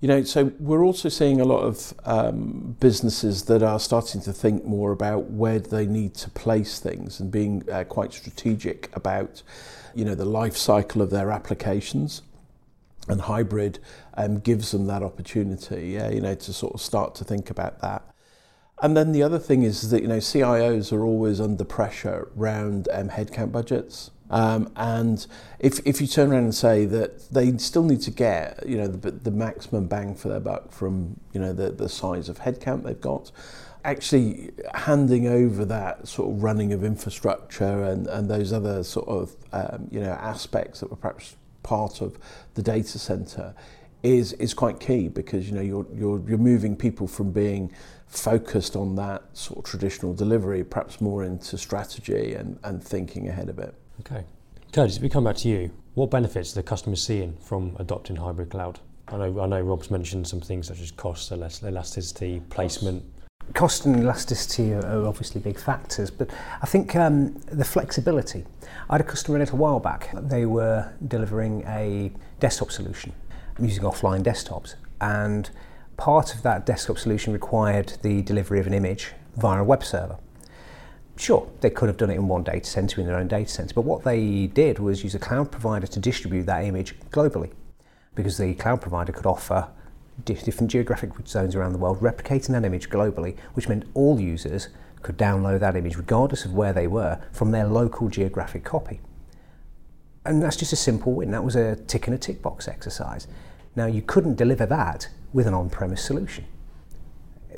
You 0.00 0.08
know, 0.08 0.24
so 0.24 0.52
we're 0.58 0.84
also 0.84 1.08
seeing 1.08 1.40
a 1.40 1.44
lot 1.44 1.60
of 1.60 1.94
um, 2.04 2.76
businesses 2.80 3.44
that 3.44 3.62
are 3.62 3.78
starting 3.78 4.20
to 4.22 4.32
think 4.32 4.64
more 4.64 4.90
about 4.90 5.30
where 5.30 5.60
they 5.60 5.86
need 5.86 6.14
to 6.14 6.30
place 6.30 6.80
things 6.80 7.20
and 7.20 7.30
being 7.30 7.62
uh, 7.70 7.84
quite 7.84 8.12
strategic 8.12 8.90
about, 8.96 9.42
you 9.94 10.04
know, 10.04 10.16
the 10.16 10.24
life 10.24 10.56
cycle 10.56 11.02
of 11.02 11.10
their 11.10 11.30
applications. 11.30 12.22
And 13.08 13.22
hybrid 13.22 13.80
um, 14.14 14.38
gives 14.38 14.70
them 14.70 14.86
that 14.86 15.02
opportunity, 15.02 15.90
yeah, 15.94 16.08
you 16.08 16.20
know, 16.20 16.36
to 16.36 16.52
sort 16.52 16.74
of 16.74 16.80
start 16.80 17.16
to 17.16 17.24
think 17.24 17.50
about 17.50 17.80
that. 17.80 18.02
And 18.82 18.96
then 18.96 19.12
the 19.12 19.22
other 19.22 19.38
thing 19.38 19.62
is 19.62 19.90
that 19.90 20.02
you 20.02 20.08
know 20.08 20.18
CIOs 20.18 20.92
are 20.92 21.04
always 21.04 21.40
under 21.40 21.64
pressure 21.64 22.28
around 22.36 22.88
um, 22.92 23.10
headcount 23.10 23.52
budgets. 23.52 24.10
Um, 24.28 24.72
and 24.76 25.24
if, 25.58 25.78
if 25.86 26.00
you 26.00 26.06
turn 26.06 26.32
around 26.32 26.44
and 26.44 26.54
say 26.54 26.86
that 26.86 27.30
they 27.30 27.56
still 27.58 27.84
need 27.84 28.00
to 28.00 28.10
get 28.10 28.66
you 28.66 28.78
know 28.78 28.88
the, 28.88 29.10
the 29.10 29.30
maximum 29.30 29.86
bang 29.86 30.14
for 30.14 30.28
their 30.28 30.40
buck 30.40 30.72
from 30.72 31.20
you 31.32 31.40
know 31.40 31.52
the, 31.52 31.70
the 31.70 31.88
size 31.88 32.28
of 32.28 32.40
headcount 32.40 32.82
they've 32.82 33.00
got, 33.00 33.30
actually 33.84 34.50
handing 34.74 35.28
over 35.28 35.64
that 35.66 36.08
sort 36.08 36.30
of 36.30 36.42
running 36.42 36.72
of 36.72 36.82
infrastructure 36.82 37.84
and, 37.84 38.06
and 38.06 38.28
those 38.28 38.52
other 38.52 38.82
sort 38.82 39.06
of 39.06 39.36
um, 39.52 39.86
you 39.90 40.00
know 40.00 40.12
aspects 40.12 40.80
that 40.80 40.90
were 40.90 40.96
perhaps 40.96 41.36
part 41.62 42.00
of 42.00 42.18
the 42.54 42.62
data 42.62 42.98
center 42.98 43.54
is 44.02 44.32
is 44.34 44.52
quite 44.52 44.80
key 44.80 45.08
because 45.08 45.48
you 45.48 45.54
know 45.54 45.60
you're 45.60 45.86
you're 45.94 46.20
you're 46.28 46.38
moving 46.38 46.74
people 46.74 47.06
from 47.06 47.30
being 47.30 47.72
focused 48.12 48.76
on 48.76 48.94
that 48.96 49.22
sort 49.32 49.58
of 49.58 49.64
traditional 49.64 50.12
delivery, 50.12 50.62
perhaps 50.62 51.00
more 51.00 51.24
into 51.24 51.56
strategy 51.56 52.34
and, 52.34 52.58
and 52.62 52.84
thinking 52.84 53.28
ahead 53.28 53.48
of 53.48 53.58
it. 53.58 53.74
Okay. 54.00 54.24
Curtis, 54.72 54.96
if 54.96 55.02
we 55.02 55.08
come 55.08 55.24
back 55.24 55.36
to 55.36 55.48
you, 55.48 55.70
what 55.94 56.10
benefits 56.10 56.52
are 56.52 56.56
the 56.56 56.62
customers 56.62 57.02
seeing 57.02 57.36
from 57.38 57.74
adopting 57.78 58.16
hybrid 58.16 58.50
cloud? 58.50 58.80
I 59.08 59.16
know, 59.16 59.40
I 59.40 59.46
know 59.46 59.60
Rob's 59.60 59.90
mentioned 59.90 60.26
some 60.26 60.40
things 60.40 60.68
such 60.68 60.80
as 60.80 60.90
cost, 60.90 61.32
elasticity, 61.32 62.40
placement. 62.50 63.04
Cost 63.54 63.84
and 63.84 63.96
elasticity 63.96 64.72
are, 64.72 65.06
obviously 65.06 65.40
big 65.40 65.58
factors, 65.58 66.10
but 66.10 66.30
I 66.62 66.66
think 66.66 66.96
um, 66.96 67.34
the 67.50 67.64
flexibility. 67.64 68.44
I 68.88 68.94
had 68.94 69.00
a 69.02 69.04
customer 69.04 69.36
a 69.36 69.40
little 69.40 69.58
while 69.58 69.78
back. 69.78 70.10
They 70.14 70.46
were 70.46 70.90
delivering 71.06 71.62
a 71.66 72.12
desktop 72.40 72.70
solution 72.70 73.12
using 73.58 73.84
offline 73.84 74.22
desktops, 74.22 74.76
and 75.00 75.50
part 75.96 76.34
of 76.34 76.42
that 76.42 76.64
desktop 76.64 76.98
solution 76.98 77.32
required 77.32 77.92
the 78.02 78.22
delivery 78.22 78.58
of 78.58 78.66
an 78.66 78.74
image 78.74 79.12
via 79.36 79.60
a 79.60 79.64
web 79.64 79.84
server. 79.84 80.16
Sure, 81.16 81.46
they 81.60 81.68
could 81.68 81.88
have 81.88 81.98
done 81.98 82.10
it 82.10 82.14
in 82.14 82.26
one 82.26 82.42
data 82.42 82.68
center 82.68 83.00
in 83.00 83.06
their 83.06 83.16
own 83.16 83.28
data 83.28 83.50
center, 83.50 83.74
but 83.74 83.82
what 83.82 84.02
they 84.02 84.46
did 84.46 84.78
was 84.78 85.04
use 85.04 85.14
a 85.14 85.18
cloud 85.18 85.52
provider 85.52 85.86
to 85.86 86.00
distribute 86.00 86.44
that 86.46 86.64
image 86.64 86.98
globally 87.10 87.52
because 88.14 88.38
the 88.38 88.54
cloud 88.54 88.80
provider 88.80 89.12
could 89.12 89.26
offer 89.26 89.68
different 90.24 90.70
geographic 90.70 91.10
zones 91.26 91.54
around 91.54 91.72
the 91.72 91.78
world, 91.78 92.00
replicating 92.00 92.48
that 92.48 92.64
image 92.64 92.88
globally, 92.90 93.36
which 93.54 93.68
meant 93.68 93.84
all 93.94 94.20
users 94.20 94.68
could 95.02 95.18
download 95.18 95.60
that 95.60 95.76
image 95.76 95.96
regardless 95.96 96.44
of 96.44 96.54
where 96.54 96.72
they 96.72 96.86
were 96.86 97.20
from 97.32 97.50
their 97.50 97.66
local 97.66 98.08
geographic 98.08 98.64
copy. 98.64 99.00
And 100.24 100.42
that's 100.42 100.56
just 100.56 100.72
a 100.72 100.76
simple 100.76 101.12
win. 101.12 101.32
That 101.32 101.44
was 101.44 101.56
a 101.56 101.76
tick 101.76 102.06
and 102.06 102.14
a 102.14 102.18
tick 102.18 102.42
box 102.42 102.68
exercise. 102.68 103.26
Now, 103.74 103.86
you 103.86 104.02
couldn't 104.02 104.36
deliver 104.36 104.66
that 104.66 105.08
with 105.32 105.46
an 105.46 105.54
on 105.54 105.70
premise 105.70 106.04
solution. 106.04 106.44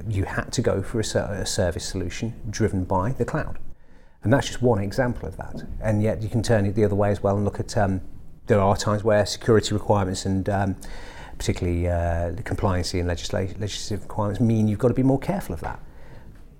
You 0.08 0.24
had 0.24 0.52
to 0.52 0.62
go 0.62 0.82
for 0.82 1.00
a, 1.00 1.18
a 1.18 1.46
service 1.46 1.84
solution 1.84 2.34
driven 2.48 2.84
by 2.84 3.12
the 3.12 3.24
cloud. 3.24 3.58
And 4.22 4.32
that's 4.32 4.46
just 4.46 4.62
one 4.62 4.78
example 4.78 5.28
of 5.28 5.36
that. 5.36 5.66
And 5.82 6.02
yet, 6.02 6.22
you 6.22 6.30
can 6.30 6.42
turn 6.42 6.64
it 6.64 6.74
the 6.74 6.84
other 6.84 6.94
way 6.94 7.10
as 7.10 7.22
well 7.22 7.36
and 7.36 7.44
look 7.44 7.60
at 7.60 7.76
um, 7.76 8.00
there 8.46 8.60
are 8.60 8.76
times 8.76 9.04
where 9.04 9.24
security 9.26 9.74
requirements 9.74 10.24
and 10.24 10.48
um, 10.48 10.76
particularly 11.38 11.88
uh, 11.88 12.30
the 12.30 12.42
compliancy 12.42 12.98
and 12.98 13.08
legislative, 13.08 13.60
legislative 13.60 14.02
requirements 14.04 14.40
mean 14.40 14.68
you've 14.68 14.78
got 14.78 14.88
to 14.88 14.94
be 14.94 15.02
more 15.02 15.18
careful 15.18 15.54
of 15.54 15.60
that. 15.60 15.80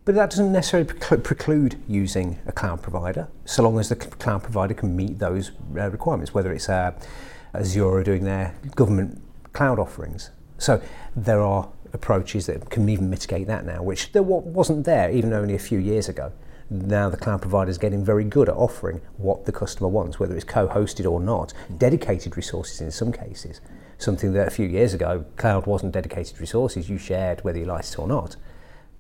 But 0.04 0.14
that 0.16 0.30
doesn't 0.30 0.52
necessarily 0.52 0.92
preclude 0.92 1.80
using 1.88 2.38
a 2.46 2.52
cloud 2.52 2.82
provider, 2.82 3.28
so 3.46 3.62
long 3.62 3.78
as 3.78 3.88
the 3.88 3.96
cloud 3.96 4.42
provider 4.42 4.74
can 4.74 4.94
meet 4.94 5.18
those 5.18 5.52
uh, 5.76 5.90
requirements, 5.90 6.34
whether 6.34 6.52
it's 6.52 6.68
uh, 6.68 6.92
Azure 7.54 8.02
doing 8.02 8.24
their 8.24 8.54
government 8.74 9.22
cloud 9.54 9.78
offerings. 9.78 10.30
So 10.58 10.82
there 11.16 11.40
are 11.40 11.68
approaches 11.94 12.46
that 12.46 12.68
can 12.68 12.86
even 12.88 13.08
mitigate 13.08 13.46
that 13.46 13.64
now, 13.64 13.82
which 13.82 14.12
there 14.12 14.22
wasn't 14.22 14.84
there 14.84 15.10
even 15.10 15.32
only 15.32 15.54
a 15.54 15.58
few 15.58 15.78
years 15.78 16.08
ago. 16.08 16.32
Now 16.68 17.08
the 17.08 17.16
cloud 17.16 17.40
provider 17.40 17.70
is 17.70 17.78
getting 17.78 18.04
very 18.04 18.24
good 18.24 18.48
at 18.48 18.56
offering 18.56 19.00
what 19.16 19.46
the 19.46 19.52
customer 19.52 19.88
wants, 19.88 20.18
whether 20.18 20.34
it's 20.34 20.44
co-hosted 20.44 21.10
or 21.10 21.20
not, 21.20 21.54
dedicated 21.78 22.36
resources 22.36 22.80
in 22.80 22.90
some 22.90 23.12
cases 23.12 23.60
something 23.98 24.32
that 24.32 24.48
a 24.48 24.50
few 24.50 24.66
years 24.66 24.94
ago 24.94 25.24
cloud 25.36 25.66
wasn't 25.66 25.92
dedicated 25.92 26.40
resources 26.40 26.88
you 26.88 26.98
shared 26.98 27.42
whether 27.44 27.58
you 27.58 27.64
liked 27.64 27.88
it 27.90 27.98
or 27.98 28.08
not. 28.08 28.36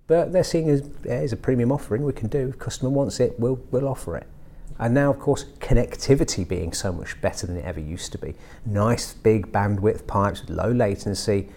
But 0.06 0.32
they're 0.32 0.44
seeing 0.44 0.68
as, 0.68 0.88
as 1.06 1.32
a 1.32 1.36
premium 1.36 1.72
offering 1.72 2.04
we 2.04 2.12
can 2.12 2.28
do. 2.28 2.48
If 2.48 2.58
customer 2.58 2.90
wants 2.90 3.20
it 3.20 3.38
we'll, 3.38 3.60
we'll 3.70 3.88
offer 3.88 4.16
it. 4.16 4.26
And 4.78 4.94
now 4.94 5.10
of 5.10 5.18
course 5.18 5.44
connectivity 5.60 6.46
being 6.46 6.72
so 6.72 6.92
much 6.92 7.20
better 7.20 7.46
than 7.46 7.56
it 7.56 7.64
ever 7.64 7.80
used 7.80 8.12
to 8.12 8.18
be. 8.18 8.34
Nice 8.66 9.14
big 9.14 9.52
bandwidth 9.52 10.06
pipes 10.06 10.40
with 10.40 10.50
low 10.50 10.70
latency 10.70 11.48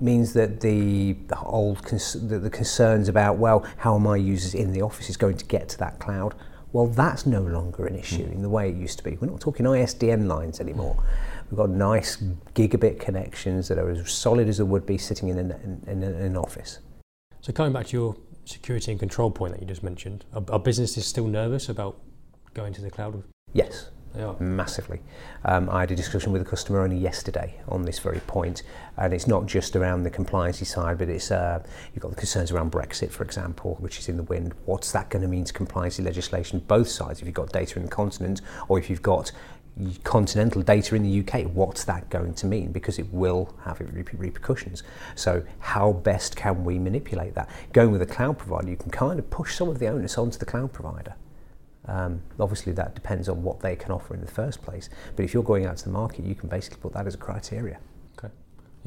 means 0.00 0.32
that 0.32 0.60
the, 0.60 1.14
the 1.26 1.38
old 1.40 1.82
cons- 1.82 2.28
the, 2.28 2.38
the 2.38 2.50
concerns 2.50 3.08
about 3.08 3.36
well 3.36 3.66
how 3.78 3.94
are 3.94 4.00
my 4.00 4.16
users 4.16 4.54
in 4.54 4.72
the 4.72 4.82
office 4.82 5.10
is 5.10 5.16
going 5.16 5.36
to 5.36 5.44
get 5.44 5.68
to 5.70 5.78
that 5.78 5.98
cloud? 5.98 6.34
Well 6.72 6.86
that's 6.86 7.26
no 7.26 7.42
longer 7.42 7.86
an 7.86 7.96
issue 7.96 8.26
mm. 8.26 8.32
in 8.32 8.42
the 8.42 8.48
way 8.48 8.70
it 8.70 8.76
used 8.76 8.98
to 8.98 9.04
be. 9.04 9.16
We're 9.16 9.30
not 9.30 9.40
talking 9.40 9.66
ISDN 9.66 10.26
lines 10.26 10.60
anymore 10.60 11.02
We've 11.50 11.56
got 11.56 11.70
nice 11.70 12.18
gigabit 12.54 13.00
connections 13.00 13.68
that 13.68 13.78
are 13.78 13.88
as 13.90 14.10
solid 14.10 14.48
as 14.48 14.60
it 14.60 14.64
would 14.64 14.84
be 14.84 14.98
sitting 14.98 15.28
in 15.28 15.38
an, 15.38 15.82
in, 15.86 16.02
in 16.02 16.14
an 16.14 16.36
office. 16.36 16.80
So 17.40 17.52
coming 17.52 17.72
back 17.72 17.86
to 17.88 17.96
your 17.96 18.16
security 18.44 18.90
and 18.90 19.00
control 19.00 19.30
point 19.30 19.54
that 19.54 19.60
you 19.60 19.66
just 19.66 19.82
mentioned, 19.82 20.24
are, 20.34 20.44
are 20.50 20.58
businesses 20.58 21.06
still 21.06 21.26
nervous 21.26 21.68
about 21.68 21.98
going 22.52 22.72
to 22.74 22.82
the 22.82 22.90
cloud? 22.90 23.22
Yes, 23.54 23.90
massively. 24.40 25.00
Um, 25.44 25.70
I 25.70 25.80
had 25.80 25.90
a 25.90 25.96
discussion 25.96 26.32
with 26.32 26.42
a 26.42 26.44
customer 26.44 26.80
only 26.80 26.96
yesterday 26.96 27.54
on 27.68 27.82
this 27.82 27.98
very 27.98 28.20
point, 28.20 28.62
and 28.96 29.12
it's 29.12 29.26
not 29.26 29.46
just 29.46 29.76
around 29.76 30.02
the 30.02 30.10
compliance 30.10 30.66
side, 30.68 30.98
but 30.98 31.08
it's 31.08 31.30
uh, 31.30 31.62
you've 31.94 32.02
got 32.02 32.10
the 32.10 32.16
concerns 32.16 32.50
around 32.50 32.72
Brexit, 32.72 33.10
for 33.10 33.22
example, 33.22 33.76
which 33.80 33.98
is 33.98 34.08
in 34.08 34.16
the 34.16 34.22
wind. 34.24 34.54
What's 34.64 34.92
that 34.92 35.08
going 35.08 35.22
to 35.22 35.28
mean 35.28 35.44
to 35.44 35.52
compliance 35.52 35.98
legislation? 35.98 36.58
Both 36.66 36.88
sides, 36.88 37.20
if 37.20 37.26
you've 37.26 37.34
got 37.34 37.52
data 37.52 37.78
in 37.78 37.84
the 37.84 37.90
continent, 37.90 38.40
or 38.68 38.78
if 38.78 38.90
you've 38.90 39.02
got 39.02 39.30
continental 40.04 40.62
data 40.62 40.94
in 40.94 41.02
the 41.02 41.20
UK, 41.20 41.46
what's 41.52 41.84
that 41.84 42.08
going 42.10 42.34
to 42.34 42.46
mean? 42.46 42.72
Because 42.72 42.98
it 42.98 43.12
will 43.12 43.54
have 43.64 43.80
repercussions. 43.80 44.82
So, 45.14 45.44
how 45.60 45.92
best 45.92 46.36
can 46.36 46.64
we 46.64 46.78
manipulate 46.78 47.34
that? 47.34 47.48
Going 47.72 47.92
with 47.92 48.02
a 48.02 48.06
cloud 48.06 48.38
provider, 48.38 48.70
you 48.70 48.76
can 48.76 48.90
kind 48.90 49.18
of 49.18 49.30
push 49.30 49.54
some 49.54 49.68
of 49.68 49.78
the 49.78 49.88
onus 49.88 50.18
onto 50.18 50.38
the 50.38 50.46
cloud 50.46 50.72
provider. 50.72 51.14
Um, 51.86 52.20
obviously, 52.38 52.72
that 52.72 52.94
depends 52.94 53.28
on 53.28 53.42
what 53.42 53.60
they 53.60 53.76
can 53.76 53.92
offer 53.92 54.14
in 54.14 54.20
the 54.20 54.30
first 54.30 54.62
place. 54.62 54.90
But 55.16 55.24
if 55.24 55.32
you're 55.32 55.42
going 55.42 55.66
out 55.66 55.78
to 55.78 55.84
the 55.84 55.90
market, 55.90 56.24
you 56.24 56.34
can 56.34 56.48
basically 56.48 56.78
put 56.80 56.92
that 56.92 57.06
as 57.06 57.14
a 57.14 57.18
criteria. 57.18 57.78
Okay. 58.18 58.32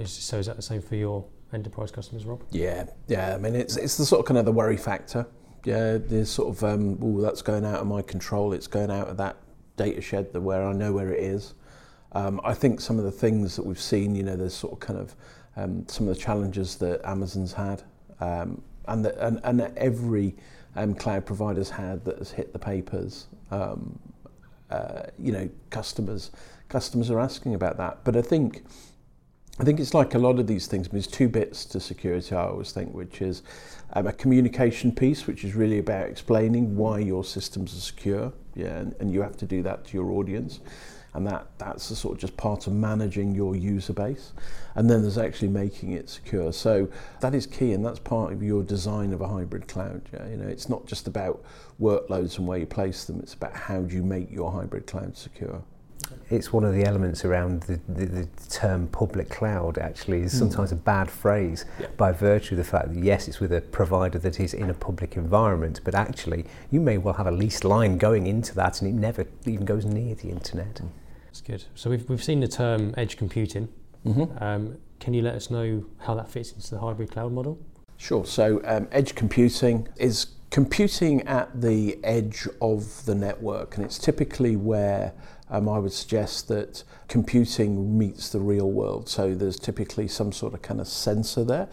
So, 0.06 0.38
is 0.38 0.46
that 0.46 0.56
the 0.56 0.62
same 0.62 0.82
for 0.82 0.96
your 0.96 1.26
enterprise 1.54 1.92
customers, 1.92 2.26
Rob? 2.26 2.44
Yeah, 2.52 2.86
yeah. 3.08 3.34
I 3.34 3.38
mean, 3.38 3.56
it's 3.56 3.78
it's 3.78 3.98
the 3.98 4.06
sort 4.06 4.20
of 4.20 4.26
kind 4.26 4.38
of 4.38 4.46
the 4.46 4.52
worry 4.52 4.78
factor. 4.78 5.26
Yeah, 5.64 5.98
there's 5.98 6.30
sort 6.30 6.50
of 6.50 6.64
um, 6.64 6.98
oh, 7.02 7.22
that's 7.22 7.42
going 7.42 7.66
out 7.66 7.82
of 7.82 7.88
my 7.88 8.02
control. 8.02 8.54
It's 8.54 8.68
going 8.68 8.92
out 8.92 9.08
of 9.08 9.18
that 9.18 9.38
data 9.82 10.02
shed 10.02 10.34
where 10.34 10.64
I 10.64 10.74
know 10.74 10.94
where 10.94 11.12
it 11.12 11.24
is. 11.24 11.54
Um, 12.14 12.40
I 12.44 12.54
think 12.54 12.82
some 12.82 13.00
of 13.00 13.06
the 13.06 13.12
things 13.12 13.56
that 13.56 13.66
we've 13.66 13.80
seen, 13.80 14.16
you 14.16 14.24
know, 14.24 14.36
there's 14.36 14.54
sort 14.54 14.74
of 14.74 14.80
kind 14.80 15.00
of 15.00 15.16
um, 15.56 15.88
some 15.88 16.08
of 16.08 16.16
the 16.16 16.22
challenges 16.22 16.76
that 16.78 17.02
Amazon's 17.06 17.54
had, 17.54 17.84
um, 18.20 18.62
and, 18.88 19.06
that, 19.06 19.18
and 19.18 19.40
and 19.44 19.60
that 19.60 19.76
every 19.78 20.36
um, 20.76 20.94
cloud 20.94 21.26
provider's 21.26 21.70
had 21.70 22.04
that 22.06 22.18
has 22.18 22.32
hit 22.32 22.54
the 22.54 22.60
papers. 22.60 23.28
Um, 23.50 23.98
uh, 24.70 25.04
you 25.20 25.32
know, 25.32 25.50
customers 25.70 26.32
customers 26.70 27.10
are 27.10 27.20
asking 27.20 27.56
about 27.56 27.78
that, 27.78 28.04
but 28.04 28.16
I 28.16 28.22
think. 28.22 28.64
I 29.60 29.64
think 29.64 29.80
it's 29.80 29.94
like 29.94 30.16
a 30.16 30.18
lot 30.18 30.40
of 30.40 30.48
these 30.48 30.66
things. 30.66 30.88
There's 30.88 31.06
two 31.06 31.28
bits 31.28 31.66
to 31.66 31.80
security, 31.80 32.34
I 32.34 32.46
always 32.46 32.72
think, 32.72 32.96
which 32.96 33.22
is 33.22 33.44
um, 33.94 34.08
a 34.08 34.14
communication 34.14 34.92
piece, 34.92 35.28
which 35.28 35.44
is 35.44 35.54
really 35.54 35.78
about 35.78 36.08
explaining 36.08 36.76
why 36.78 37.00
your 37.00 37.24
systems 37.24 37.76
are 37.78 37.82
secure, 37.82 38.34
yeah, 38.56 38.78
and, 38.78 38.96
and 39.00 39.12
you 39.12 39.22
have 39.22 39.38
to 39.38 39.46
do 39.46 39.64
that 39.64 39.86
to 39.86 39.98
your 39.98 40.12
audience. 40.12 40.60
And 41.14 41.28
that 41.28 41.48
that's 41.58 41.92
a 41.92 41.96
sort 41.96 42.16
of 42.16 42.22
just 42.22 42.38
part 42.38 42.68
of 42.68 42.74
managing 42.74 43.36
your 43.36 43.54
user 43.54 43.92
base. 43.92 44.32
And 44.76 44.90
then 44.90 45.02
there's 45.02 45.18
actually 45.18 45.50
making 45.50 45.92
it 45.92 46.10
secure. 46.10 46.54
So 46.54 46.88
that 47.20 47.36
is 47.36 47.46
key 47.46 47.74
and 47.74 47.86
that's 47.86 48.00
part 48.00 48.32
of 48.32 48.42
your 48.42 48.64
design 48.64 49.12
of 49.12 49.20
a 49.20 49.28
hybrid 49.28 49.68
cloud 49.68 50.04
yeah? 50.14 50.26
you 50.30 50.38
know 50.38 50.48
it's 50.48 50.70
not 50.70 50.86
just 50.86 51.08
about 51.08 51.44
workloads 51.82 52.38
and 52.38 52.48
where 52.48 52.60
you 52.60 52.66
place 52.66 53.04
them. 53.04 53.20
It's 53.20 53.34
about 53.34 53.54
how 53.54 53.82
do 53.82 53.94
you 53.94 54.04
make 54.04 54.32
your 54.32 54.54
hybrid 54.54 54.88
cloud 54.88 55.18
secure 55.18 55.64
it's 56.30 56.54
one 56.54 56.64
of 56.64 56.74
the 56.74 56.86
elements 56.86 57.26
around 57.26 57.62
the, 57.64 57.80
the, 57.88 58.06
the 58.06 58.28
term 58.50 58.88
public 58.88 59.30
cloud 59.30 59.78
actually 59.78 60.22
is 60.22 60.32
hmm. 60.32 60.40
sometimes 60.40 60.70
mm. 60.70 60.74
a 60.74 60.78
bad 60.78 61.10
phrase 61.10 61.66
yeah. 61.80 61.88
by 61.98 62.12
virtue 62.12 62.56
of 62.56 62.58
the 62.58 62.64
fact 62.64 62.94
that 62.94 63.04
yes 63.04 63.28
it's 63.28 63.40
with 63.40 63.52
a 63.52 63.62
provider 63.62 64.18
that 64.20 64.40
is 64.40 64.54
in 64.54 64.70
a 64.70 64.74
public 64.74 65.16
environment 65.18 65.80
but 65.84 65.96
actually 65.96 66.46
you 66.70 66.80
may 66.80 66.98
well 66.98 67.14
have 67.14 67.28
a 67.28 67.32
leased 67.32 67.64
line 67.64 67.98
going 67.98 68.28
into 68.28 68.56
that 68.56 68.82
and 68.82 68.90
it 68.90 69.00
never 69.00 69.26
even 69.46 69.66
goes 69.66 69.86
near 69.86 70.16
the 70.16 70.30
internet 70.30 70.82
that's 71.26 71.42
good 71.42 71.64
so 71.76 71.90
we've, 71.90 72.08
we've 72.10 72.24
seen 72.24 72.40
the 72.40 72.48
term 72.48 72.94
edge 72.98 73.18
computing 73.18 73.68
mm-hmm. 74.06 74.44
um, 74.44 74.78
can 75.00 75.14
you 75.14 75.22
let 75.22 75.36
us 75.36 75.50
know 75.50 75.84
how 76.00 76.16
that 76.16 76.30
fits 76.30 76.52
into 76.54 76.70
the 76.72 76.80
hybrid 76.80 77.12
cloud 77.12 77.32
model 77.32 77.60
sure 77.98 78.26
so 78.26 78.62
um, 78.66 78.88
edge 78.92 79.16
computing 79.16 79.88
is 79.98 80.28
computing 80.52 81.22
at 81.28 81.62
the 81.62 81.98
edge 82.04 82.46
of 82.62 83.06
the 83.06 83.16
network 83.16 83.78
and 83.78 83.86
it's 83.86 83.98
typically 83.98 84.58
where 84.58 85.14
um, 85.52 85.68
I 85.68 85.78
would 85.78 85.92
suggest 85.92 86.48
that 86.48 86.84
computing 87.10 87.98
meets 87.98 88.30
the 88.30 88.40
real 88.40 88.72
world. 88.72 89.10
So 89.10 89.36
there's 89.36 89.60
typically 89.60 90.08
some 90.08 90.32
sort 90.32 90.54
of 90.54 90.62
kind 90.62 90.80
of 90.80 90.88
sensor 90.88 91.44
there. 91.44 91.68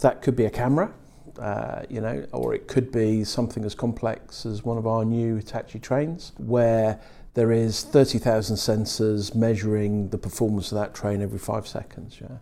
That 0.00 0.20
could 0.20 0.36
be 0.36 0.44
a 0.44 0.50
camera, 0.50 0.92
uh, 1.38 1.82
you 1.88 2.02
know, 2.02 2.26
or 2.32 2.54
it 2.54 2.68
could 2.68 2.92
be 2.92 3.24
something 3.24 3.64
as 3.64 3.74
complex 3.74 4.44
as 4.44 4.62
one 4.62 4.76
of 4.76 4.86
our 4.86 5.06
new 5.06 5.36
Hitachi 5.36 5.78
trains, 5.78 6.32
where 6.36 7.00
there 7.32 7.50
is 7.50 7.82
30,000 7.82 8.56
sensors 8.56 9.34
measuring 9.34 10.10
the 10.10 10.18
performance 10.18 10.70
of 10.70 10.78
that 10.78 10.94
train 10.94 11.22
every 11.22 11.38
five 11.38 11.66
seconds. 11.66 12.18
Yeah? 12.20 12.38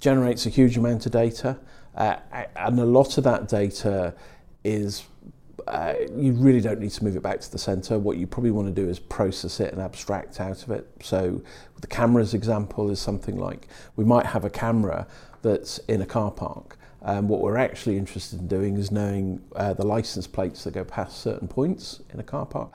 Generates 0.00 0.46
a 0.46 0.50
huge 0.50 0.76
amount 0.76 1.06
of 1.06 1.12
data, 1.12 1.58
uh, 1.96 2.16
and 2.54 2.78
a 2.78 2.86
lot 2.86 3.18
of 3.18 3.24
that 3.24 3.48
data 3.48 4.14
is 4.62 5.04
uh, 5.66 5.94
you 6.16 6.32
really 6.32 6.60
don't 6.60 6.80
need 6.80 6.90
to 6.90 7.04
move 7.04 7.16
it 7.16 7.22
back 7.22 7.40
to 7.40 7.50
the 7.50 7.58
center. 7.58 7.98
What 7.98 8.16
you 8.16 8.26
probably 8.26 8.50
want 8.50 8.74
to 8.74 8.82
do 8.82 8.88
is 8.88 8.98
process 8.98 9.60
it 9.60 9.72
and 9.72 9.80
abstract 9.80 10.40
out 10.40 10.62
of 10.62 10.70
it. 10.70 10.86
So 11.02 11.42
the 11.80 11.86
camera's 11.86 12.34
example 12.34 12.90
is 12.90 13.00
something 13.00 13.36
like 13.36 13.68
we 13.96 14.04
might 14.04 14.26
have 14.26 14.44
a 14.44 14.50
camera 14.50 15.06
that's 15.42 15.78
in 15.88 16.02
a 16.02 16.06
car 16.06 16.30
park. 16.30 16.76
Um, 17.02 17.28
what 17.28 17.40
we're 17.40 17.56
actually 17.56 17.96
interested 17.96 18.40
in 18.40 18.48
doing 18.48 18.76
is 18.76 18.90
knowing 18.90 19.40
uh, 19.56 19.72
the 19.72 19.86
license 19.86 20.26
plates 20.26 20.64
that 20.64 20.74
go 20.74 20.84
past 20.84 21.22
certain 21.22 21.48
points 21.48 22.00
in 22.12 22.20
a 22.20 22.22
car 22.22 22.44
park. 22.44 22.72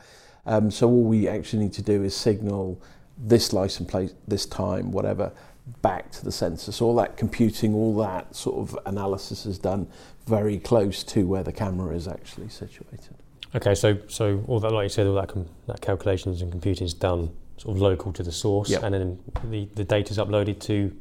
Um, 0.48 0.72
so 0.72 0.88
all 0.88 1.04
we 1.04 1.28
actually 1.28 1.64
need 1.64 1.74
to 1.74 1.82
do 1.82 2.04
is 2.04 2.16
signal 2.16 2.82
this 3.18 3.54
license 3.54 3.90
plate, 3.90 4.14
this 4.28 4.46
time, 4.46 4.92
whatever, 4.92 5.32
back 5.82 6.12
to 6.12 6.24
the 6.24 6.32
sensor. 6.32 6.72
So 6.72 6.86
all 6.86 6.96
that 6.96 7.18
computing, 7.18 7.74
all 7.74 7.96
that 7.98 8.36
sort 8.36 8.58
of 8.58 8.78
analysis 8.86 9.46
is 9.46 9.58
done 9.58 9.88
very 10.28 10.58
close 10.60 11.04
to 11.06 11.28
where 11.28 11.44
the 11.44 11.52
camera 11.52 11.96
is 11.96 12.08
actually 12.08 12.50
situated. 12.50 13.16
Okay, 13.56 13.74
so 13.76 13.98
so 14.08 14.44
all 14.48 14.60
that, 14.60 14.72
like 14.72 14.84
you 14.84 14.90
said, 14.90 15.08
all 15.08 15.16
that 15.16 15.30
com- 15.30 15.48
that 15.68 15.82
calculations 15.82 16.42
and 16.42 16.52
computing 16.52 16.86
is 16.86 16.94
done 16.94 17.30
sort 17.58 17.76
of 17.76 17.82
local 17.82 18.12
to 18.14 18.22
the 18.24 18.32
source, 18.32 18.70
Yep. 18.70 18.84
and 18.84 18.94
then 18.94 19.20
the 19.50 19.66
the 19.76 19.84
data 19.84 20.12
is 20.12 20.18
uploaded 20.18 20.60
to 20.62 20.96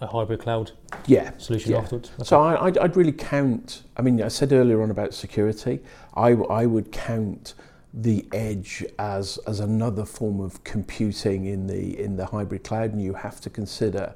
a 0.00 0.06
hybrid 0.06 0.40
cloud 0.40 0.72
Yeah. 1.06 1.30
solution 1.38 1.70
Yeah. 1.72 1.78
afterwards. 1.78 2.10
Okay. 2.16 2.24
So 2.24 2.42
I, 2.42 2.66
I'd, 2.66 2.76
I'd 2.78 2.96
really 2.96 3.12
count. 3.12 3.84
I 3.96 4.02
mean, 4.02 4.20
I 4.22 4.28
said 4.28 4.52
earlier 4.52 4.82
on 4.82 4.90
about 4.90 5.14
security. 5.14 5.80
I, 6.14 6.32
I 6.32 6.66
would 6.66 6.92
count 6.92 7.54
the 7.96 8.26
edge 8.32 8.84
as 8.98 9.38
as 9.46 9.60
another 9.60 10.04
form 10.04 10.40
of 10.40 10.62
computing 10.64 11.46
in 11.46 11.68
the 11.68 11.98
in 11.98 12.16
the 12.16 12.26
hybrid 12.26 12.64
cloud, 12.64 12.92
and 12.92 13.00
you 13.00 13.14
have 13.14 13.40
to 13.40 13.48
consider 13.48 14.14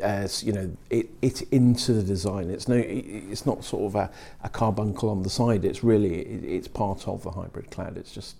uh, 0.00 0.04
as 0.04 0.44
you 0.44 0.52
know 0.52 0.76
it 0.90 1.08
it 1.22 1.42
into 1.50 1.94
the 1.94 2.02
design. 2.02 2.50
It's 2.50 2.68
no, 2.68 2.76
it's 2.76 3.46
not 3.46 3.64
sort 3.64 3.84
of 3.84 3.94
a, 3.94 4.10
a 4.44 4.50
carbuncle 4.50 5.08
on 5.08 5.22
the 5.22 5.30
side. 5.30 5.64
It's 5.64 5.82
really 5.82 6.20
it, 6.20 6.44
it's 6.44 6.68
part 6.68 7.08
of 7.08 7.22
the 7.22 7.30
hybrid 7.30 7.70
cloud. 7.70 7.96
It's 7.96 8.12
just 8.12 8.36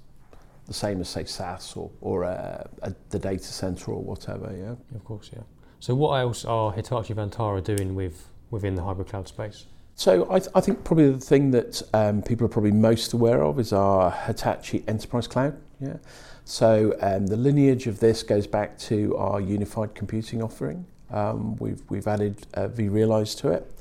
the 0.67 0.75
same 0.75 1.01
as 1.01 1.09
say 1.09 1.25
SaaS 1.25 1.75
or 1.75 1.91
or 2.03 2.25
a, 2.25 2.69
a, 2.83 2.95
the 3.11 3.19
data 3.19 3.45
center 3.45 3.93
or 3.93 4.03
whatever. 4.03 4.55
Yeah. 4.55 4.75
of 4.95 5.05
course, 5.05 5.31
yeah. 5.33 5.43
So 5.81 5.95
what 5.95 6.17
else 6.17 6.45
are 6.45 6.73
Hitachi 6.73 7.15
Vantara 7.15 7.65
doing 7.65 7.95
with 7.95 8.29
within 8.51 8.75
the 8.75 8.83
hybrid 8.83 9.09
cloud 9.09 9.27
space? 9.27 9.65
So 9.97 10.31
I, 10.31 10.39
th- 10.39 10.51
I 10.55 10.61
think 10.61 10.85
probably 10.85 11.11
the 11.11 11.19
thing 11.19 11.53
that 11.53 11.83
um, 11.95 12.21
people 12.21 12.45
are 12.45 12.51
probably 12.51 12.71
most 12.71 13.15
aware 13.15 13.43
of 13.43 13.59
is 13.59 13.73
our 13.73 14.11
Hitachi 14.11 14.85
Enterprise 14.87 15.27
Cloud. 15.27 15.59
Yeah. 15.81 15.97
So 16.45 16.95
um, 17.01 17.27
the 17.27 17.37
lineage 17.37 17.87
of 17.87 17.99
this 17.99 18.23
goes 18.23 18.47
back 18.47 18.79
to 18.81 19.17
our 19.17 19.41
unified 19.41 19.95
computing 19.95 20.43
offering. 20.43 20.85
Um, 21.11 21.57
we've 21.57 21.83
we've 21.89 22.07
added 22.07 22.47
uh, 22.53 22.69
vRealize 22.69 23.39
to 23.39 23.49
it, 23.49 23.73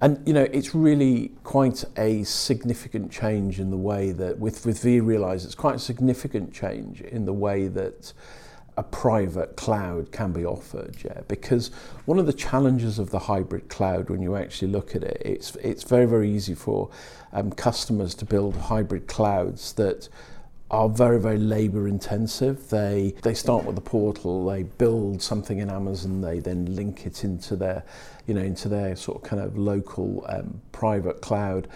and 0.00 0.26
you 0.26 0.32
know 0.32 0.44
it's 0.44 0.74
really 0.74 1.32
quite 1.44 1.84
a 1.98 2.24
significant 2.24 3.12
change 3.12 3.60
in 3.60 3.70
the 3.70 3.76
way 3.76 4.12
that 4.12 4.38
with 4.38 4.64
with 4.64 4.82
vRealize 4.82 5.44
it's 5.44 5.54
quite 5.54 5.74
a 5.76 5.80
significant 5.80 6.54
change 6.54 7.00
in 7.02 7.26
the 7.26 7.32
way 7.32 7.68
that 7.68 8.12
a 8.80 8.82
private 8.82 9.56
cloud 9.56 10.10
can 10.10 10.32
be 10.32 10.42
offered 10.42 10.96
yeah 11.04 11.20
because 11.28 11.68
one 12.06 12.18
of 12.18 12.24
the 12.24 12.32
challenges 12.32 12.98
of 12.98 13.10
the 13.10 13.18
hybrid 13.18 13.68
cloud 13.68 14.08
when 14.08 14.22
you 14.22 14.34
actually 14.34 14.68
look 14.72 14.96
at 14.96 15.04
it 15.04 15.20
it's 15.22 15.54
it's 15.56 15.82
very 15.82 16.06
very 16.06 16.30
easy 16.30 16.54
for 16.54 16.88
um, 17.34 17.52
customers 17.52 18.14
to 18.14 18.24
build 18.24 18.56
hybrid 18.56 19.06
clouds 19.06 19.74
that 19.74 20.08
are 20.70 20.88
very 20.88 21.20
very 21.20 21.36
labor 21.36 21.88
intensive. 21.88 22.70
They 22.70 23.14
they 23.22 23.34
start 23.34 23.64
with 23.64 23.74
the 23.74 23.82
portal 23.82 24.46
they 24.46 24.62
build 24.62 25.20
something 25.20 25.58
in 25.58 25.68
Amazon 25.68 26.20
they 26.22 26.38
then 26.38 26.74
link 26.74 27.04
it 27.04 27.22
into 27.22 27.56
their 27.56 27.84
you 28.26 28.34
know 28.34 28.40
into 28.40 28.68
their 28.68 28.96
sort 28.96 29.22
of 29.22 29.28
kind 29.28 29.42
of 29.42 29.58
local 29.58 30.24
um, 30.28 30.62
private 30.72 31.20
cloud 31.20 31.68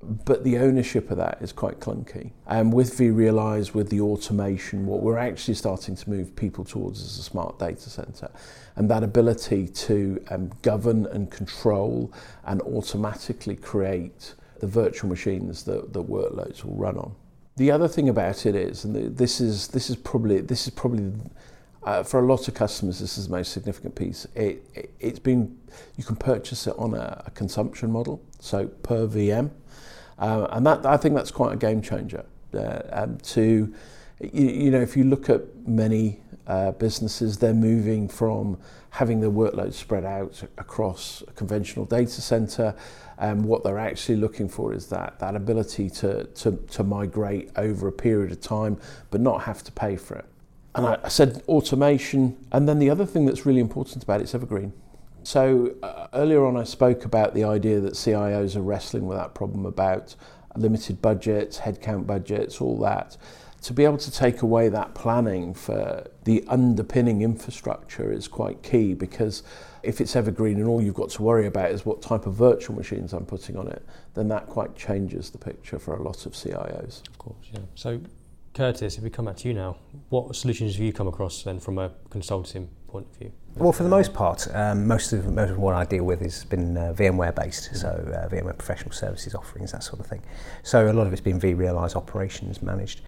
but 0.00 0.44
the 0.44 0.58
ownership 0.58 1.10
of 1.10 1.16
that 1.16 1.38
is 1.40 1.52
quite 1.52 1.80
clunky. 1.80 2.30
And 2.46 2.72
with 2.72 2.96
vRealize, 2.96 3.74
with 3.74 3.90
the 3.90 4.00
automation, 4.00 4.86
what 4.86 5.02
we're 5.02 5.18
actually 5.18 5.54
starting 5.54 5.96
to 5.96 6.10
move 6.10 6.36
people 6.36 6.64
towards 6.64 7.00
is 7.00 7.18
a 7.18 7.22
smart 7.22 7.58
data 7.58 7.90
center. 7.90 8.30
And 8.76 8.88
that 8.90 9.02
ability 9.02 9.66
to 9.66 10.22
um, 10.30 10.52
govern 10.62 11.06
and 11.06 11.30
control 11.30 12.12
and 12.44 12.62
automatically 12.62 13.56
create 13.56 14.34
the 14.60 14.68
virtual 14.68 15.10
machines 15.10 15.64
that 15.64 15.92
the 15.92 16.02
workloads 16.02 16.64
will 16.64 16.76
run 16.76 16.96
on. 16.96 17.14
The 17.56 17.72
other 17.72 17.88
thing 17.88 18.08
about 18.08 18.46
it 18.46 18.54
is, 18.54 18.84
and 18.84 19.16
this 19.16 19.40
is, 19.40 19.66
this 19.68 19.90
is 19.90 19.96
probably, 19.96 20.40
this 20.40 20.68
is 20.68 20.74
probably 20.74 21.12
uh, 21.82 22.04
for 22.04 22.20
a 22.20 22.26
lot 22.26 22.46
of 22.46 22.54
customers, 22.54 23.00
this 23.00 23.18
is 23.18 23.26
the 23.26 23.36
most 23.36 23.52
significant 23.52 23.96
piece. 23.96 24.26
It, 24.36 24.64
it, 24.74 24.94
it's 25.00 25.18
been, 25.18 25.58
you 25.96 26.04
can 26.04 26.16
purchase 26.16 26.68
it 26.68 26.74
on 26.78 26.94
a, 26.94 27.24
a 27.26 27.30
consumption 27.32 27.90
model, 27.90 28.22
so 28.38 28.66
per 28.66 29.08
VM. 29.08 29.50
Uh, 30.18 30.46
and 30.50 30.66
that 30.66 30.84
I 30.84 30.96
think 30.96 31.14
that's 31.14 31.30
quite 31.30 31.52
a 31.52 31.56
game 31.56 31.80
changer. 31.82 32.24
Uh, 32.52 32.80
um, 32.90 33.18
to 33.18 33.72
you, 34.20 34.48
you 34.48 34.70
know, 34.70 34.80
if 34.80 34.96
you 34.96 35.04
look 35.04 35.30
at 35.30 35.42
many 35.66 36.20
uh, 36.46 36.72
businesses, 36.72 37.38
they're 37.38 37.54
moving 37.54 38.08
from 38.08 38.58
having 38.90 39.20
their 39.20 39.30
workload 39.30 39.72
spread 39.72 40.04
out 40.04 40.42
across 40.56 41.22
a 41.28 41.32
conventional 41.32 41.84
data 41.84 42.20
center. 42.20 42.74
And 43.18 43.44
what 43.44 43.64
they're 43.64 43.78
actually 43.78 44.16
looking 44.16 44.48
for 44.48 44.72
is 44.72 44.86
that 44.88 45.18
that 45.18 45.34
ability 45.34 45.90
to, 45.90 46.24
to, 46.24 46.52
to 46.52 46.84
migrate 46.84 47.50
over 47.56 47.88
a 47.88 47.92
period 47.92 48.32
of 48.32 48.40
time, 48.40 48.80
but 49.10 49.20
not 49.20 49.42
have 49.42 49.62
to 49.64 49.72
pay 49.72 49.96
for 49.96 50.16
it. 50.16 50.24
And 50.74 50.86
I, 50.86 50.98
I 51.04 51.08
said 51.08 51.42
automation, 51.48 52.36
and 52.52 52.68
then 52.68 52.78
the 52.78 52.90
other 52.90 53.04
thing 53.04 53.26
that's 53.26 53.44
really 53.44 53.60
important 53.60 54.02
about 54.04 54.20
it 54.20 54.24
is 54.24 54.34
evergreen. 54.34 54.72
So 55.28 55.74
uh, 55.82 56.06
earlier 56.14 56.46
on, 56.46 56.56
I 56.56 56.64
spoke 56.64 57.04
about 57.04 57.34
the 57.34 57.44
idea 57.44 57.80
that 57.80 57.92
CIOs 57.92 58.56
are 58.56 58.62
wrestling 58.62 59.06
with 59.06 59.18
that 59.18 59.34
problem 59.34 59.66
about 59.66 60.16
limited 60.56 61.02
budgets, 61.02 61.58
headcount 61.58 62.06
budgets, 62.06 62.62
all 62.62 62.78
that. 62.78 63.18
To 63.60 63.74
be 63.74 63.84
able 63.84 63.98
to 63.98 64.10
take 64.10 64.40
away 64.40 64.70
that 64.70 64.94
planning 64.94 65.52
for 65.52 66.10
the 66.24 66.42
underpinning 66.48 67.20
infrastructure 67.20 68.10
is 68.10 68.26
quite 68.26 68.62
key 68.62 68.94
because 68.94 69.42
if 69.82 70.00
it's 70.00 70.16
evergreen 70.16 70.56
and 70.56 70.66
all 70.66 70.80
you've 70.80 70.94
got 70.94 71.10
to 71.10 71.22
worry 71.22 71.46
about 71.46 71.72
is 71.72 71.84
what 71.84 72.00
type 72.00 72.24
of 72.24 72.32
virtual 72.32 72.74
machines 72.74 73.12
I'm 73.12 73.26
putting 73.26 73.58
on 73.58 73.68
it, 73.68 73.84
then 74.14 74.28
that 74.28 74.46
quite 74.46 74.76
changes 74.76 75.28
the 75.28 75.36
picture 75.36 75.78
for 75.78 75.94
a 75.94 76.02
lot 76.02 76.24
of 76.24 76.32
CIOs. 76.32 77.06
Of 77.06 77.18
course, 77.18 77.50
yeah. 77.52 77.60
So, 77.74 78.00
Curtis, 78.54 78.96
if 78.96 79.04
we 79.04 79.10
come 79.10 79.26
back 79.26 79.36
to 79.36 79.48
you 79.48 79.52
now, 79.52 79.76
what 80.08 80.34
solutions 80.34 80.72
have 80.76 80.82
you 80.82 80.94
come 80.94 81.06
across 81.06 81.42
then 81.42 81.60
from 81.60 81.76
a 81.76 81.92
consulting 82.08 82.70
point 82.86 83.08
of 83.10 83.16
view? 83.18 83.32
Well, 83.58 83.72
for 83.72 83.82
the 83.82 83.88
most 83.88 84.14
part, 84.14 84.46
um, 84.54 84.86
most 84.86 85.12
of 85.12 85.26
most 85.32 85.50
of 85.50 85.58
what 85.58 85.74
I 85.74 85.84
deal 85.84 86.04
with 86.04 86.20
has 86.20 86.44
been 86.44 86.76
uh, 86.76 86.94
VMware 86.96 87.34
based, 87.34 87.74
so 87.74 87.88
uh, 87.88 88.28
VMware 88.28 88.56
professional 88.56 88.92
services 88.92 89.34
offerings, 89.34 89.72
that 89.72 89.82
sort 89.82 89.98
of 89.98 90.06
thing. 90.06 90.22
So 90.62 90.88
a 90.88 90.92
lot 90.92 91.08
of 91.08 91.12
it's 91.12 91.20
been 91.20 91.40
vRealize 91.40 91.96
operations 91.96 92.62
managed. 92.62 93.00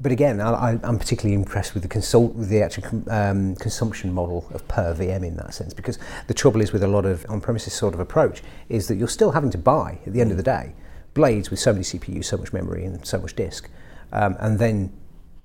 But 0.00 0.10
again, 0.10 0.40
I, 0.40 0.80
I'm 0.82 0.98
particularly 0.98 1.34
impressed 1.34 1.74
with 1.74 1.82
the 1.82 1.88
consult 1.90 2.34
with 2.34 2.48
the 2.48 2.62
actual 2.62 3.04
um, 3.10 3.56
consumption 3.56 4.10
model 4.14 4.48
of 4.54 4.66
per 4.68 4.94
VM 4.94 5.22
in 5.22 5.36
that 5.36 5.52
sense, 5.52 5.74
because 5.74 5.98
the 6.28 6.34
trouble 6.34 6.62
is 6.62 6.72
with 6.72 6.82
a 6.82 6.88
lot 6.88 7.04
of 7.04 7.26
on-premises 7.28 7.74
sort 7.74 7.92
of 7.92 8.00
approach 8.00 8.42
is 8.70 8.88
that 8.88 8.94
you're 8.94 9.06
still 9.06 9.32
having 9.32 9.50
to 9.50 9.58
buy 9.58 9.98
at 10.06 10.14
the 10.14 10.22
end 10.22 10.30
of 10.30 10.38
the 10.38 10.42
day 10.42 10.72
blades 11.12 11.50
with 11.50 11.58
so 11.58 11.74
many 11.74 11.84
CPUs, 11.84 12.24
so 12.24 12.38
much 12.38 12.54
memory, 12.54 12.86
and 12.86 13.04
so 13.04 13.18
much 13.18 13.36
disk, 13.36 13.68
um, 14.12 14.34
and 14.40 14.58
then 14.58 14.90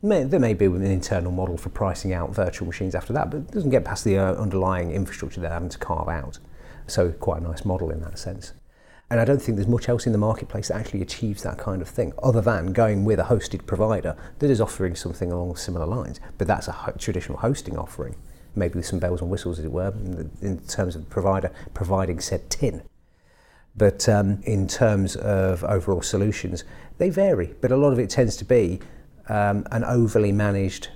May, 0.05 0.23
there 0.23 0.39
may 0.39 0.53
be 0.53 0.65
an 0.65 0.83
internal 0.83 1.31
model 1.31 1.57
for 1.57 1.69
pricing 1.69 2.13
out 2.13 2.29
virtual 2.29 2.67
machines 2.67 2.93
after 2.93 3.11
that, 3.13 3.31
but 3.31 3.37
it 3.37 3.51
doesn't 3.51 3.71
get 3.71 3.83
past 3.83 4.03
the 4.03 4.19
uh, 4.19 4.35
underlying 4.35 4.91
infrastructure 4.91 5.41
they're 5.41 5.49
having 5.49 5.69
to 5.69 5.79
carve 5.79 6.07
out. 6.07 6.37
So 6.85 7.11
quite 7.11 7.41
a 7.41 7.43
nice 7.43 7.65
model 7.65 7.89
in 7.89 8.01
that 8.01 8.19
sense. 8.19 8.53
And 9.09 9.19
I 9.19 9.25
don't 9.25 9.41
think 9.41 9.55
there's 9.55 9.67
much 9.67 9.89
else 9.89 10.05
in 10.05 10.11
the 10.11 10.19
marketplace 10.19 10.67
that 10.67 10.77
actually 10.77 11.01
achieves 11.01 11.41
that 11.41 11.57
kind 11.57 11.81
of 11.81 11.89
thing, 11.89 12.13
other 12.21 12.41
than 12.41 12.71
going 12.71 13.03
with 13.03 13.19
a 13.19 13.23
hosted 13.23 13.65
provider 13.65 14.15
that 14.39 14.49
is 14.51 14.61
offering 14.61 14.95
something 14.95 15.31
along 15.31 15.55
similar 15.55 15.87
lines. 15.87 16.19
But 16.37 16.47
that's 16.47 16.67
a 16.67 16.71
ho- 16.71 16.93
traditional 16.99 17.39
hosting 17.39 17.75
offering, 17.75 18.15
maybe 18.55 18.75
with 18.75 18.85
some 18.85 18.99
bells 18.99 19.21
and 19.21 19.31
whistles, 19.31 19.57
as 19.57 19.65
it 19.65 19.71
were, 19.71 19.89
in, 19.89 20.11
the, 20.11 20.47
in 20.47 20.59
terms 20.67 20.95
of 20.95 21.03
the 21.03 21.09
provider 21.09 21.51
providing 21.73 22.19
said 22.19 22.51
tin. 22.51 22.83
But 23.75 24.07
um, 24.07 24.41
in 24.43 24.67
terms 24.67 25.15
of 25.15 25.63
overall 25.63 26.03
solutions, 26.03 26.63
they 26.99 27.09
vary. 27.09 27.55
But 27.59 27.71
a 27.71 27.77
lot 27.77 27.91
of 27.91 27.99
it 27.99 28.11
tends 28.11 28.37
to 28.37 28.45
be 28.45 28.79
um, 29.29 29.65
an 29.71 29.83
overly 29.83 30.31
managed, 30.31 30.89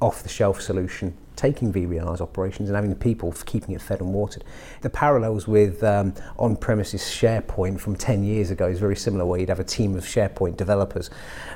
off-the-shelf 0.00 0.60
solution, 0.60 1.16
taking 1.36 1.72
vRealize 1.72 2.20
operations 2.20 2.68
and 2.68 2.76
having 2.76 2.90
the 2.90 2.96
people 2.96 3.30
for 3.30 3.44
keeping 3.44 3.74
it 3.74 3.80
fed 3.80 4.00
and 4.00 4.12
watered. 4.12 4.42
The 4.80 4.90
parallels 4.90 5.46
with 5.46 5.84
um, 5.84 6.14
on-premises 6.38 7.02
SharePoint 7.02 7.78
from 7.78 7.94
10 7.94 8.24
years 8.24 8.50
ago 8.50 8.66
is 8.66 8.80
very 8.80 8.96
similar, 8.96 9.24
where 9.24 9.38
you'd 9.38 9.50
have 9.50 9.60
a 9.60 9.64
team 9.64 9.94
of 9.96 10.04
SharePoint 10.04 10.56
developers 10.56 11.10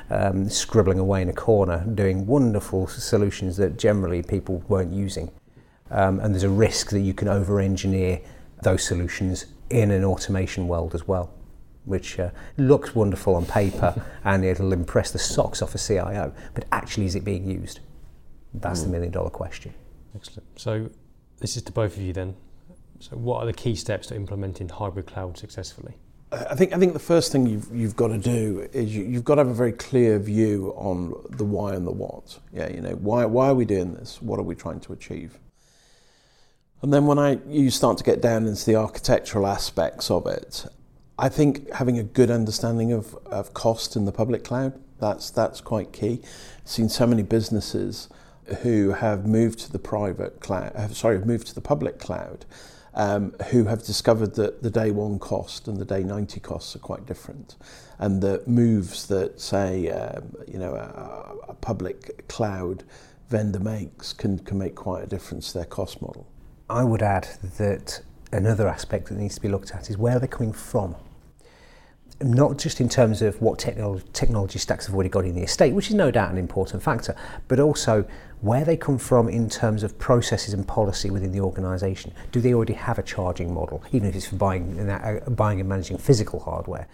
um, 0.09 0.49
scribbling 0.49 0.99
away 0.99 1.21
in 1.21 1.29
a 1.29 1.33
corner, 1.33 1.85
doing 1.93 2.25
wonderful 2.27 2.87
solutions 2.87 3.57
that 3.57 3.77
generally 3.77 4.21
people 4.21 4.63
weren't 4.67 4.93
using. 4.93 5.31
Um, 5.89 6.19
and 6.19 6.33
there's 6.33 6.43
a 6.43 6.49
risk 6.49 6.91
that 6.91 7.01
you 7.01 7.13
can 7.13 7.27
over-engineer 7.27 8.21
those 8.61 8.83
solutions 8.83 9.45
in 9.69 9.91
an 9.91 10.05
automation 10.05 10.67
world 10.67 10.93
as 10.93 11.07
well, 11.07 11.31
which 11.85 12.19
uh, 12.19 12.29
looks 12.57 12.93
wonderful 12.95 13.35
on 13.35 13.45
paper 13.45 14.03
and 14.23 14.45
it'll 14.45 14.73
impress 14.73 15.11
the 15.11 15.19
socks 15.19 15.61
off 15.61 15.75
a 15.75 15.77
CIO. 15.77 16.33
But 16.53 16.65
actually, 16.71 17.05
is 17.05 17.15
it 17.15 17.23
being 17.23 17.49
used? 17.49 17.79
That's 18.53 18.83
the 18.83 18.89
million 18.89 19.11
dollar 19.11 19.29
question. 19.29 19.73
Excellent. 20.15 20.47
So, 20.59 20.89
this 21.39 21.55
is 21.55 21.63
to 21.63 21.71
both 21.71 21.95
of 21.95 22.03
you 22.03 22.13
then. 22.13 22.35
So, 22.99 23.15
what 23.15 23.41
are 23.41 23.45
the 23.45 23.53
key 23.53 23.75
steps 23.75 24.07
to 24.07 24.15
implementing 24.15 24.67
hybrid 24.69 25.07
cloud 25.07 25.37
successfully? 25.37 25.95
I 26.31 26.55
think 26.55 26.73
I 26.73 26.79
think 26.79 26.93
the 26.93 26.99
first 26.99 27.31
thing 27.31 27.45
you've 27.45 27.67
you've 27.73 27.95
got 27.95 28.07
to 28.07 28.17
do 28.17 28.69
is 28.71 28.95
you, 28.95 29.03
you've 29.03 29.25
got 29.25 29.35
to 29.35 29.39
have 29.39 29.49
a 29.49 29.53
very 29.53 29.73
clear 29.73 30.17
view 30.17 30.73
on 30.77 31.13
the 31.29 31.43
why 31.43 31.73
and 31.73 31.85
the 31.85 31.91
what. 31.91 32.39
Yeah, 32.53 32.69
you 32.69 32.79
know 32.79 32.91
why 32.91 33.25
why 33.25 33.49
are 33.49 33.53
we 33.53 33.65
doing 33.65 33.93
this? 33.95 34.21
What 34.21 34.39
are 34.39 34.43
we 34.43 34.55
trying 34.55 34.79
to 34.81 34.93
achieve? 34.93 35.37
And 36.81 36.93
then 36.93 37.05
when 37.05 37.19
I 37.19 37.39
you 37.47 37.69
start 37.69 37.97
to 37.97 38.03
get 38.03 38.21
down 38.21 38.47
into 38.47 38.65
the 38.65 38.75
architectural 38.75 39.45
aspects 39.45 40.09
of 40.09 40.25
it, 40.25 40.65
I 41.21 41.29
think 41.29 41.71
having 41.71 41.99
a 41.99 42.03
good 42.03 42.31
understanding 42.31 42.91
of, 42.91 43.15
of 43.27 43.53
cost 43.53 43.95
in 43.95 44.05
the 44.05 44.11
public 44.11 44.43
cloud 44.43 44.73
that's 45.01 45.31
that's 45.31 45.59
quite 45.59 45.91
key. 45.91 46.21
I've 46.61 46.69
seen 46.69 46.87
so 46.87 47.05
many 47.05 47.23
businesses 47.23 48.07
who 48.61 48.91
have 48.91 49.25
moved 49.25 49.59
to 49.59 49.71
the 49.71 49.79
private 49.79 50.39
cloud, 50.39 50.95
sorry, 50.95 51.17
have 51.17 51.25
moved 51.25 51.47
to 51.47 51.55
the 51.55 51.61
public 51.61 51.99
cloud, 51.99 52.45
um, 52.93 53.33
who 53.49 53.65
have 53.65 53.83
discovered 53.83 54.35
that 54.35 54.61
the 54.61 54.69
day 54.69 54.91
one 54.91 55.19
cost 55.19 55.67
and 55.67 55.77
the 55.77 55.85
day 55.85 56.03
90 56.03 56.39
costs 56.39 56.75
are 56.75 56.79
quite 56.79 57.05
different. 57.05 57.55
And 57.97 58.21
the 58.21 58.43
moves 58.45 59.07
that, 59.07 59.39
say, 59.39 59.89
um, 59.89 60.35
you 60.47 60.59
know, 60.59 60.73
a, 60.75 61.51
a 61.51 61.53
public 61.53 62.27
cloud 62.27 62.83
vendor 63.29 63.59
makes 63.59 64.13
can, 64.13 64.39
can 64.39 64.57
make 64.57 64.75
quite 64.75 65.03
a 65.03 65.07
difference 65.07 65.51
to 65.51 65.59
their 65.59 65.65
cost 65.65 66.01
model. 66.01 66.27
I 66.69 66.83
would 66.83 67.01
add 67.01 67.27
that 67.57 68.01
another 68.31 68.67
aspect 68.67 69.07
that 69.09 69.17
needs 69.17 69.35
to 69.35 69.41
be 69.41 69.49
looked 69.49 69.71
at 69.71 69.89
is 69.89 69.97
where 69.97 70.19
they're 70.19 70.27
coming 70.27 70.53
from. 70.53 70.95
Not 72.19 72.57
just 72.57 72.81
in 72.81 72.89
terms 72.89 73.21
of 73.21 73.41
what 73.41 73.57
technology, 73.57 74.05
technology 74.13 74.59
stacks 74.59 74.85
have 74.85 74.95
already 74.95 75.09
got 75.09 75.25
in 75.25 75.35
the 75.35 75.43
estate, 75.43 75.73
which 75.73 75.89
is 75.89 75.95
no 75.95 76.11
doubt 76.11 76.31
an 76.31 76.37
important 76.37 76.83
factor, 76.83 77.15
but 77.47 77.59
also 77.59 78.05
where 78.41 78.65
they 78.65 78.75
come 78.75 78.97
from 78.97 79.29
in 79.29 79.49
terms 79.49 79.83
of 79.83 79.97
processes 79.97 80.53
and 80.53 80.67
policy 80.67 81.09
within 81.09 81.31
the 81.31 81.39
organisation. 81.39 82.13
Do 82.31 82.41
they 82.41 82.53
already 82.53 82.73
have 82.73 82.99
a 82.99 83.03
charging 83.03 83.53
model, 83.53 83.83
even 83.91 84.09
if 84.09 84.15
it's 84.15 84.27
for 84.27 84.35
buying, 84.35 84.89
uh, 84.89 85.21
buying 85.29 85.59
and 85.59 85.69
managing 85.69 85.97
physical 85.97 86.39
hardware 86.39 86.87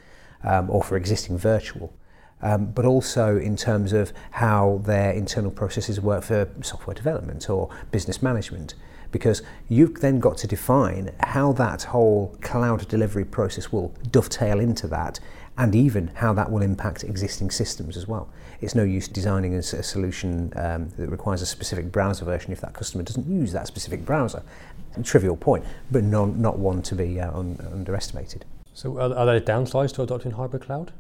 um, 0.43 0.69
or 0.69 0.83
for 0.83 0.97
existing 0.97 1.37
virtual? 1.37 1.93
Um, 2.41 2.67
but 2.67 2.85
also 2.85 3.37
in 3.37 3.55
terms 3.55 3.93
of 3.93 4.13
how 4.31 4.81
their 4.85 5.11
internal 5.11 5.49
processes 5.49 5.99
work 5.99 6.23
for 6.23 6.47
software 6.61 6.93
development 6.93 7.49
or 7.49 7.69
business 7.91 8.21
management 8.21 8.75
because 9.11 9.41
you've 9.69 9.99
then 10.01 10.19
got 10.19 10.37
to 10.37 10.47
define 10.47 11.11
how 11.21 11.53
that 11.53 11.83
whole 11.83 12.37
cloud 12.41 12.87
delivery 12.87 13.25
process 13.25 13.71
will 13.71 13.93
dovetail 14.11 14.59
into 14.59 14.87
that 14.87 15.19
and 15.57 15.73
even 15.73 16.07
how 16.15 16.33
that 16.33 16.51
will 16.51 16.61
impact 16.61 17.03
existing 17.03 17.49
systems 17.49 17.97
as 17.97 18.07
well. 18.07 18.29
It's 18.61 18.75
no 18.75 18.83
use 18.83 19.07
designing 19.07 19.55
a, 19.55 19.59
a 19.59 19.63
solution 19.83 20.53
um, 20.55 20.89
that 20.97 21.09
requires 21.09 21.41
a 21.41 21.45
specific 21.45 21.91
browser 21.91 22.25
version 22.25 22.51
if 22.51 22.61
that 22.61 22.73
customer 22.73 23.03
doesn't 23.03 23.27
use 23.27 23.51
that 23.53 23.67
specific 23.67 24.05
browser. 24.05 24.43
A 24.95 25.03
trivial 25.03 25.35
point, 25.35 25.63
but 25.91 26.03
non, 26.03 26.41
not 26.41 26.57
one 26.57 26.81
to 26.83 26.95
be 26.95 27.19
uh, 27.19 27.37
un, 27.37 27.59
underestimated. 27.71 28.45
So, 28.73 28.97
are, 28.99 29.15
are 29.15 29.25
there 29.25 29.41
downsides 29.41 29.93
to 29.95 30.03
adopting 30.03 30.31
hybrid 30.31 30.63
cloud? 30.63 30.91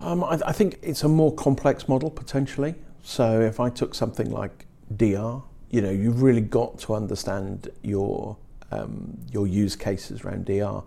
Um, 0.00 0.24
I, 0.24 0.40
I 0.46 0.52
think 0.52 0.78
it's 0.82 1.02
a 1.02 1.08
more 1.08 1.34
complex 1.34 1.88
model 1.88 2.10
potentially. 2.10 2.74
So, 3.02 3.40
if 3.40 3.60
I 3.60 3.70
took 3.70 3.94
something 3.94 4.30
like 4.30 4.66
DR, 4.96 5.42
you 5.70 5.80
know, 5.80 5.90
you've 5.90 6.22
really 6.22 6.40
got 6.40 6.78
to 6.80 6.94
understand 6.94 7.68
your 7.82 8.36
um, 8.72 9.18
your 9.32 9.46
use 9.46 9.76
cases 9.76 10.22
around 10.22 10.46
DR. 10.46 10.82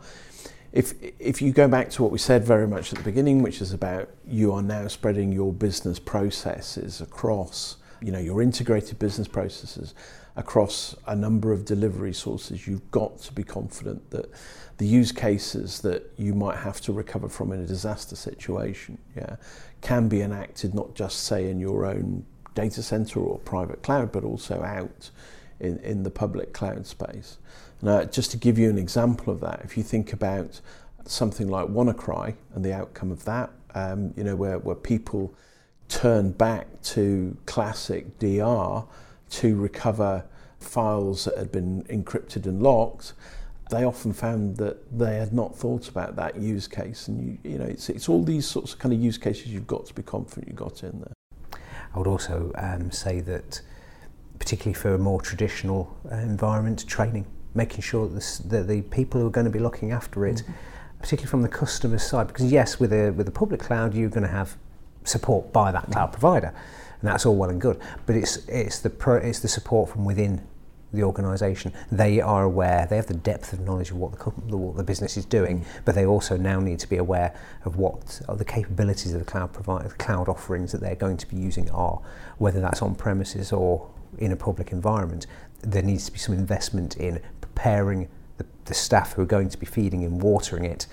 If 0.72 0.93
if 1.19 1.41
you 1.41 1.52
go 1.52 1.67
back 1.67 1.89
to 1.91 2.04
what 2.04 2.12
we 2.12 2.17
said 2.17 2.43
very 2.43 2.67
much 2.67 2.91
at 2.91 3.00
the 3.00 3.04
beginning, 3.04 3.41
which 3.41 3.62
is 3.62 3.74
about 3.74 4.10
you 4.28 4.52
are 4.54 4.62
now 4.62 4.88
spreading 4.88 5.32
your 5.32 5.54
business 5.54 6.00
processes 6.00 7.02
across, 7.02 7.78
you 8.02 8.12
know, 8.12 8.19
your 8.19 8.41
integrated 8.41 9.00
business 9.00 9.28
processes 9.28 9.93
across 10.36 10.96
a 11.06 11.15
number 11.15 11.52
of 11.52 11.63
delivery 11.63 12.13
sources, 12.13 12.65
you've 12.65 12.89
got 12.89 13.19
to 13.19 13.32
be 13.34 13.43
confident 13.43 14.10
that 14.10 14.32
the 14.78 14.88
use 14.88 15.12
cases 15.12 15.82
that 15.82 16.12
you 16.17 16.34
might 16.34 16.58
have 16.58 16.82
to 16.82 16.91
recover 16.91 17.30
from 17.30 17.52
in 17.52 17.60
a 17.60 17.65
disaster 17.67 18.15
situation, 18.15 18.98
yeah, 19.15 19.36
can 19.82 20.10
be 20.10 20.22
enacted 20.22 20.74
not 20.74 20.96
just 20.96 21.24
say 21.26 21.50
in 21.50 21.60
your 21.60 21.86
own 21.86 22.26
data 22.56 22.84
center 22.84 23.20
or 23.20 23.39
private 23.39 23.82
cloud, 23.82 24.12
but 24.12 24.24
also 24.24 24.62
out 24.63 25.10
in, 25.60 25.78
in 25.80 26.04
the 26.04 26.12
public 26.12 26.54
cloud 26.54 26.86
space. 26.86 27.38
Now, 27.82 28.04
just 28.04 28.32
to 28.32 28.38
give 28.38 28.58
you 28.58 28.70
an 28.70 28.78
example 28.78 29.34
of 29.34 29.39
that, 29.42 29.62
if 29.63 29.76
you 29.78 29.84
think 29.84 30.13
about 30.13 30.62
something 31.06 31.48
like 31.48 31.68
WannaCry 31.68 32.36
and 32.54 32.63
the 32.63 32.74
outcome 32.74 33.12
of 33.12 33.26
that, 33.26 33.52
um, 33.76 34.13
you 34.16 34.24
know, 34.24 34.36
where, 34.36 34.60
where 34.60 34.76
people 34.76 35.34
turn 35.89 36.32
back 36.32 36.82
to 36.82 37.36
classic 37.46 38.20
DR 38.20 38.86
to 39.30 39.56
recover 39.56 40.26
files 40.60 41.26
that 41.26 41.38
had 41.38 41.52
been 41.52 41.84
encrypted 41.84 42.46
and 42.46 42.62
locked, 42.62 43.13
they 43.70 43.84
often 43.84 44.13
found 44.13 44.58
that 44.58 44.98
they 44.98 45.16
had 45.18 45.34
not 45.34 45.56
thought 45.56 45.89
about 45.89 46.16
that 46.16 46.38
use 46.38 46.68
case. 46.68 47.08
And 47.08 47.39
you, 47.44 47.52
you 47.52 47.58
know, 47.58 47.66
it's, 47.66 47.89
it's 47.89 48.08
all 48.08 48.24
these 48.24 48.46
sorts 48.46 48.74
of 48.74 48.80
kind 48.80 48.94
of 48.94 49.02
use 49.02 49.18
cases 49.18 49.48
you've 49.48 49.68
got 49.68 49.86
to 49.88 49.94
be 49.94 50.04
confident 50.04 50.48
you've 50.48 50.56
got 50.56 50.84
in 50.84 51.00
there. 51.00 51.12
I 51.93 51.99
would 51.99 52.08
also 52.08 52.51
um, 52.56 52.91
say 52.91 53.19
that, 53.21 53.62
particularly 54.39 54.73
for 54.73 54.95
a 54.95 54.97
more 54.97 55.21
traditional 55.21 55.95
uh, 56.12 56.15
environment, 56.15 56.88
training, 56.88 57.25
making 57.53 57.82
sure 57.82 58.08
that 58.08 58.19
the, 58.19 58.47
that 58.47 58.67
the 58.67 58.82
people 58.82 59.21
who 59.21 59.27
are 59.27 59.32
going 59.32 59.45
to 59.45 59.51
be 59.51 59.60
looking 59.60 59.91
after 59.91 60.25
it, 60.25 60.38
mm-hmm. 60.38 60.53
particularly 60.99 61.29
from 61.29 61.41
the 61.43 61.49
customer 61.49 61.97
side, 61.97 62.27
because 62.27 62.51
yes, 62.51 62.79
with 62.79 62.91
a 62.91 63.12
with 63.12 63.27
a 63.27 63.32
public 63.32 63.60
cloud, 63.60 63.93
you're 63.93 64.10
going 64.10 64.23
to 64.23 64.29
have 64.29 64.58
support 65.03 65.53
by 65.53 65.71
that 65.71 65.91
cloud 65.91 66.12
provider, 66.12 66.53
and 67.01 67.10
that's 67.10 67.25
all 67.25 67.36
well 67.36 67.49
and 67.49 67.62
good. 67.62 67.79
But 68.06 68.15
it's 68.15 68.38
it's 68.47 68.79
the 68.79 68.89
pro, 68.89 69.17
it's 69.17 69.39
the 69.39 69.47
support 69.47 69.89
from 69.89 70.06
within 70.06 70.41
the 70.93 71.03
organisation. 71.03 71.73
They 71.91 72.21
are 72.21 72.43
aware, 72.43 72.86
they 72.89 72.95
have 72.95 73.08
the 73.08 73.13
depth 73.13 73.53
of 73.53 73.60
knowledge 73.62 73.91
of 73.91 73.97
what 73.97 74.19
the, 74.47 74.58
what 74.58 74.77
the 74.77 74.84
business 74.84 75.17
is 75.17 75.25
doing, 75.25 75.65
but 75.86 75.95
they 75.95 76.06
also 76.06 76.38
now 76.38 76.60
need 76.60 76.79
to 76.79 76.89
be 76.89 76.97
aware 76.97 77.36
of 77.65 77.77
what 77.77 78.21
are 78.29 78.36
the 78.36 78.45
capabilities 78.45 79.13
of 79.13 79.19
the 79.19 79.25
cloud 79.25 79.53
provider, 79.53 79.89
the 79.89 79.95
cloud 79.95 80.29
offerings 80.29 80.71
that 80.71 80.82
they're 80.82 80.95
going 80.95 81.17
to 81.17 81.27
be 81.27 81.36
using 81.36 81.69
are, 81.71 82.01
whether 82.38 82.62
that's 82.62 82.82
on 82.82 82.95
premises 82.95 83.51
or 83.51 83.89
in 84.17 84.32
a 84.32 84.36
public 84.36 84.71
environment. 84.71 85.25
There 85.62 85.84
needs 85.84 86.06
to 86.06 86.12
be 86.12 86.19
some 86.19 86.36
investment 86.36 86.97
in 86.97 87.21
preparing 87.41 88.10
the, 88.38 88.45
the 88.65 88.73
staff 88.73 89.13
who 89.13 89.23
are 89.23 89.25
going 89.25 89.49
to 89.49 89.58
be 89.58 89.65
feeding 89.65 90.03
and 90.03 90.21
watering 90.21 90.65
it 90.65 90.88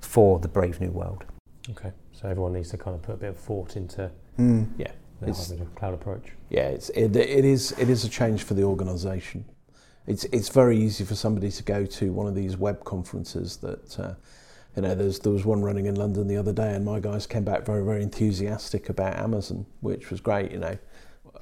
for 0.00 0.38
the 0.38 0.48
brave 0.48 0.80
new 0.80 0.90
world. 0.90 1.24
Okay, 1.70 1.92
so 2.12 2.28
everyone 2.28 2.52
needs 2.52 2.70
to 2.70 2.78
kind 2.78 2.94
of 2.94 3.02
put 3.02 3.14
a 3.14 3.18
bit 3.18 3.30
of 3.30 3.36
thought 3.36 3.76
into, 3.76 4.10
mm. 4.38 4.66
yeah, 4.78 4.92
the 5.20 5.66
cloud 5.76 5.94
approach. 5.94 6.32
Yeah, 6.50 6.68
it's, 6.68 6.90
it, 6.90 7.16
it 7.16 7.44
is 7.44 7.72
it 7.72 7.88
is 7.88 8.04
a 8.04 8.08
change 8.08 8.42
for 8.42 8.54
the 8.54 8.62
organisation. 8.62 9.44
It's 10.06 10.24
it's 10.24 10.48
very 10.48 10.78
easy 10.78 11.04
for 11.04 11.14
somebody 11.14 11.50
to 11.50 11.62
go 11.62 11.86
to 11.86 12.12
one 12.12 12.26
of 12.26 12.34
these 12.34 12.56
web 12.56 12.84
conferences 12.84 13.56
that. 13.58 13.98
Uh, 13.98 14.14
you 14.74 14.82
know, 14.82 14.94
there's, 14.94 15.18
there 15.20 15.32
was 15.32 15.46
one 15.46 15.62
running 15.62 15.86
in 15.86 15.94
London 15.94 16.28
the 16.28 16.36
other 16.36 16.52
day, 16.52 16.74
and 16.74 16.84
my 16.84 17.00
guys 17.00 17.26
came 17.26 17.44
back 17.44 17.64
very, 17.64 17.82
very 17.82 18.02
enthusiastic 18.02 18.90
about 18.90 19.16
Amazon, 19.16 19.64
which 19.80 20.10
was 20.10 20.20
great. 20.20 20.52
You 20.52 20.58
know, 20.58 20.78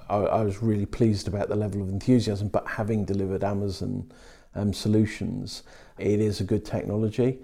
I, 0.08 0.16
I 0.16 0.42
was 0.42 0.62
really 0.62 0.86
pleased 0.86 1.26
about 1.26 1.48
the 1.48 1.56
level 1.56 1.82
of 1.82 1.88
enthusiasm. 1.88 2.46
But 2.46 2.66
having 2.68 3.04
delivered 3.04 3.42
Amazon 3.42 4.12
um, 4.54 4.72
solutions, 4.72 5.64
it 5.98 6.20
is 6.20 6.40
a 6.40 6.44
good 6.44 6.64
technology. 6.64 7.40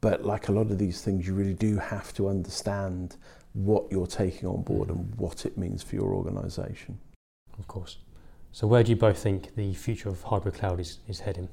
But 0.00 0.24
like 0.24 0.48
a 0.48 0.52
lot 0.52 0.72
of 0.72 0.78
these 0.78 1.02
things, 1.02 1.26
you 1.26 1.34
really 1.34 1.54
do 1.54 1.76
have 1.76 2.12
to 2.14 2.28
understand 2.28 3.16
what 3.64 3.90
you're 3.90 4.06
taking 4.06 4.48
on 4.48 4.62
board 4.62 4.88
mm. 4.88 4.92
and 4.92 5.14
what 5.16 5.44
it 5.44 5.58
means 5.58 5.82
for 5.82 5.96
your 5.96 6.14
organisation. 6.14 6.98
Of 7.58 7.66
course. 7.66 7.98
So, 8.52 8.66
where 8.66 8.82
do 8.82 8.90
you 8.90 8.96
both 8.96 9.18
think 9.18 9.54
the 9.56 9.74
future 9.74 10.08
of 10.08 10.22
hybrid 10.22 10.54
cloud 10.54 10.80
is, 10.80 10.98
is 11.08 11.20
heading? 11.20 11.48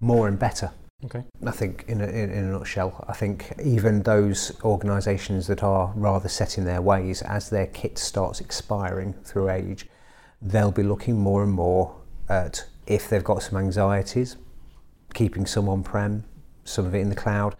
More 0.00 0.28
and 0.28 0.38
better. 0.38 0.70
Okay. 1.04 1.22
I 1.46 1.50
think, 1.50 1.84
in 1.88 2.00
a, 2.00 2.06
in 2.06 2.30
a 2.30 2.52
nutshell, 2.52 3.04
I 3.08 3.12
think 3.12 3.52
even 3.62 4.02
those 4.02 4.52
organisations 4.64 5.46
that 5.46 5.62
are 5.62 5.92
rather 5.94 6.28
set 6.28 6.58
in 6.58 6.64
their 6.64 6.82
ways, 6.82 7.22
as 7.22 7.50
their 7.50 7.66
kit 7.68 7.98
starts 7.98 8.40
expiring 8.40 9.12
through 9.24 9.50
age, 9.50 9.86
they'll 10.42 10.70
be 10.70 10.82
looking 10.82 11.18
more 11.18 11.42
and 11.42 11.52
more 11.52 11.94
at 12.28 12.66
if 12.86 13.08
they've 13.08 13.24
got 13.24 13.42
some 13.42 13.58
anxieties, 13.58 14.36
keeping 15.14 15.46
some 15.46 15.68
on 15.68 15.82
prem, 15.82 16.24
some 16.64 16.86
of 16.86 16.94
it 16.94 16.98
in 16.98 17.08
the 17.08 17.14
cloud, 17.14 17.54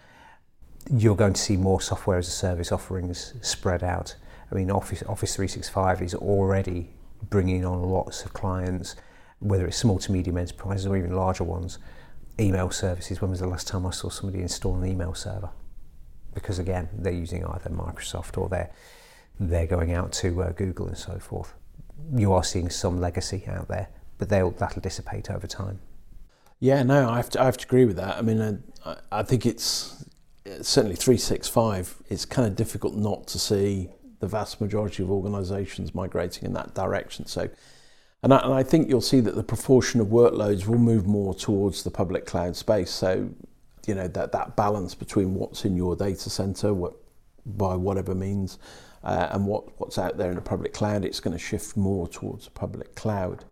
you're 0.91 1.17
going 1.17 1.33
to 1.33 1.41
see 1.41 1.57
more 1.57 1.81
software 1.81 2.19
as 2.19 2.29
a 2.29 2.33
service 2.33 2.71
offerings 2.71 3.35
spread 3.41 3.83
out. 3.83 4.17
I 4.51 4.55
mean, 4.55 4.71
Office, 4.71 5.03
Office 5.05 5.35
365 5.35 6.03
is 6.03 6.15
already 6.15 6.91
bringing 7.31 7.65
on 7.65 7.83
lots 7.83 8.25
of 8.25 8.33
clients, 8.33 8.97
whether 9.39 9.67
it's 9.67 9.79
small 9.79 9.99
to 9.99 10.13
medium 10.13 10.37
enterprises 10.37 10.87
or 10.87 10.97
even 10.97 11.15
larger 11.15 11.45
ones. 11.45 11.79
Email 12.39 12.71
services, 12.71 13.21
when 13.21 13.31
was 13.31 13.41
the 13.41 13.47
last 13.47 13.69
time 13.69 13.87
I 13.87 13.91
saw 13.91 14.09
somebody 14.09 14.43
install 14.43 14.77
an 14.77 14.87
email 14.87 15.15
server? 15.15 15.51
Because 16.35 16.59
again, 16.59 16.89
they're 16.93 17.13
using 17.13 17.45
either 17.45 17.71
Microsoft 17.71 18.37
or 18.37 18.49
they're, 18.49 18.71
they're 19.39 19.67
going 19.67 19.93
out 19.93 20.13
to 20.15 20.43
uh, 20.43 20.53
Google 20.53 20.89
and 20.89 20.99
so 20.99 21.19
forth. 21.19 21.55
You 22.15 22.33
are 22.33 22.45
seeing 22.45 22.71
some 22.71 23.01
legacy 23.01 23.45
out 23.49 23.69
there, 23.69 23.89
but 24.19 24.29
that'll 24.29 24.51
dissipate 24.81 25.31
over 25.31 25.47
time. 25.47 25.81
Yeah, 26.59 26.83
no, 26.83 27.09
I 27.09 27.17
have 27.17 27.31
to, 27.31 27.41
I 27.41 27.45
have 27.45 27.57
to 27.59 27.67
agree 27.67 27.85
with 27.85 27.97
that. 27.97 28.17
I 28.17 28.23
mean, 28.23 28.63
I, 28.85 28.97
I 29.13 29.23
think 29.23 29.47
it's 29.47 30.04
certainly 30.61 30.97
365, 30.97 32.03
it's 32.09 32.25
kind 32.25 32.47
of 32.47 32.57
difficult 32.57 32.95
not 32.95 33.27
to 33.29 33.39
see 33.39 33.89
the 34.21 34.27
vast 34.27 34.61
majority 34.61 35.03
of 35.03 35.11
organisations 35.11 35.95
migrating 35.95 36.45
in 36.45 36.53
that 36.55 36.75
direction. 36.75 37.27
So, 37.27 37.49
and 38.23 38.33
I, 38.33 38.39
and 38.39 38.55
I, 38.55 38.63
think 38.63 38.89
you'll 38.89 39.01
see 39.01 39.21
that 39.21 39.35
the 39.35 39.43
proportion 39.43 40.01
of 40.01 40.09
workloads 40.09 40.67
will 40.67 40.79
move 40.79 41.07
more 41.07 41.35
towards 41.35 41.83
the 41.83 41.91
public 41.91 42.27
cloud 42.27 42.57
space. 42.57 42.91
So, 42.91 43.31
you 43.87 43.95
know 43.95 44.09
that 44.09 44.33
that 44.33 44.57
balance 44.57 44.95
between 44.95 45.35
what's 45.35 45.65
in 45.65 45.77
your 45.77 45.95
data 45.97 46.31
center, 46.31 46.73
what 46.73 46.95
by 47.45 47.75
whatever 47.75 48.15
means, 48.15 48.59
uh, 49.03 49.29
and 49.33 49.47
what 49.47 49.79
what's 49.79 49.99
out 49.99 50.17
there 50.17 50.31
in 50.31 50.37
the 50.37 50.43
public 50.43 50.73
cloud, 50.73 51.05
it's 51.05 51.21
going 51.21 51.37
to 51.37 51.43
shift 51.43 51.77
more 51.77 52.09
towards 52.09 52.47
the 52.47 52.51
public 52.51 52.95
cloud. 52.95 53.45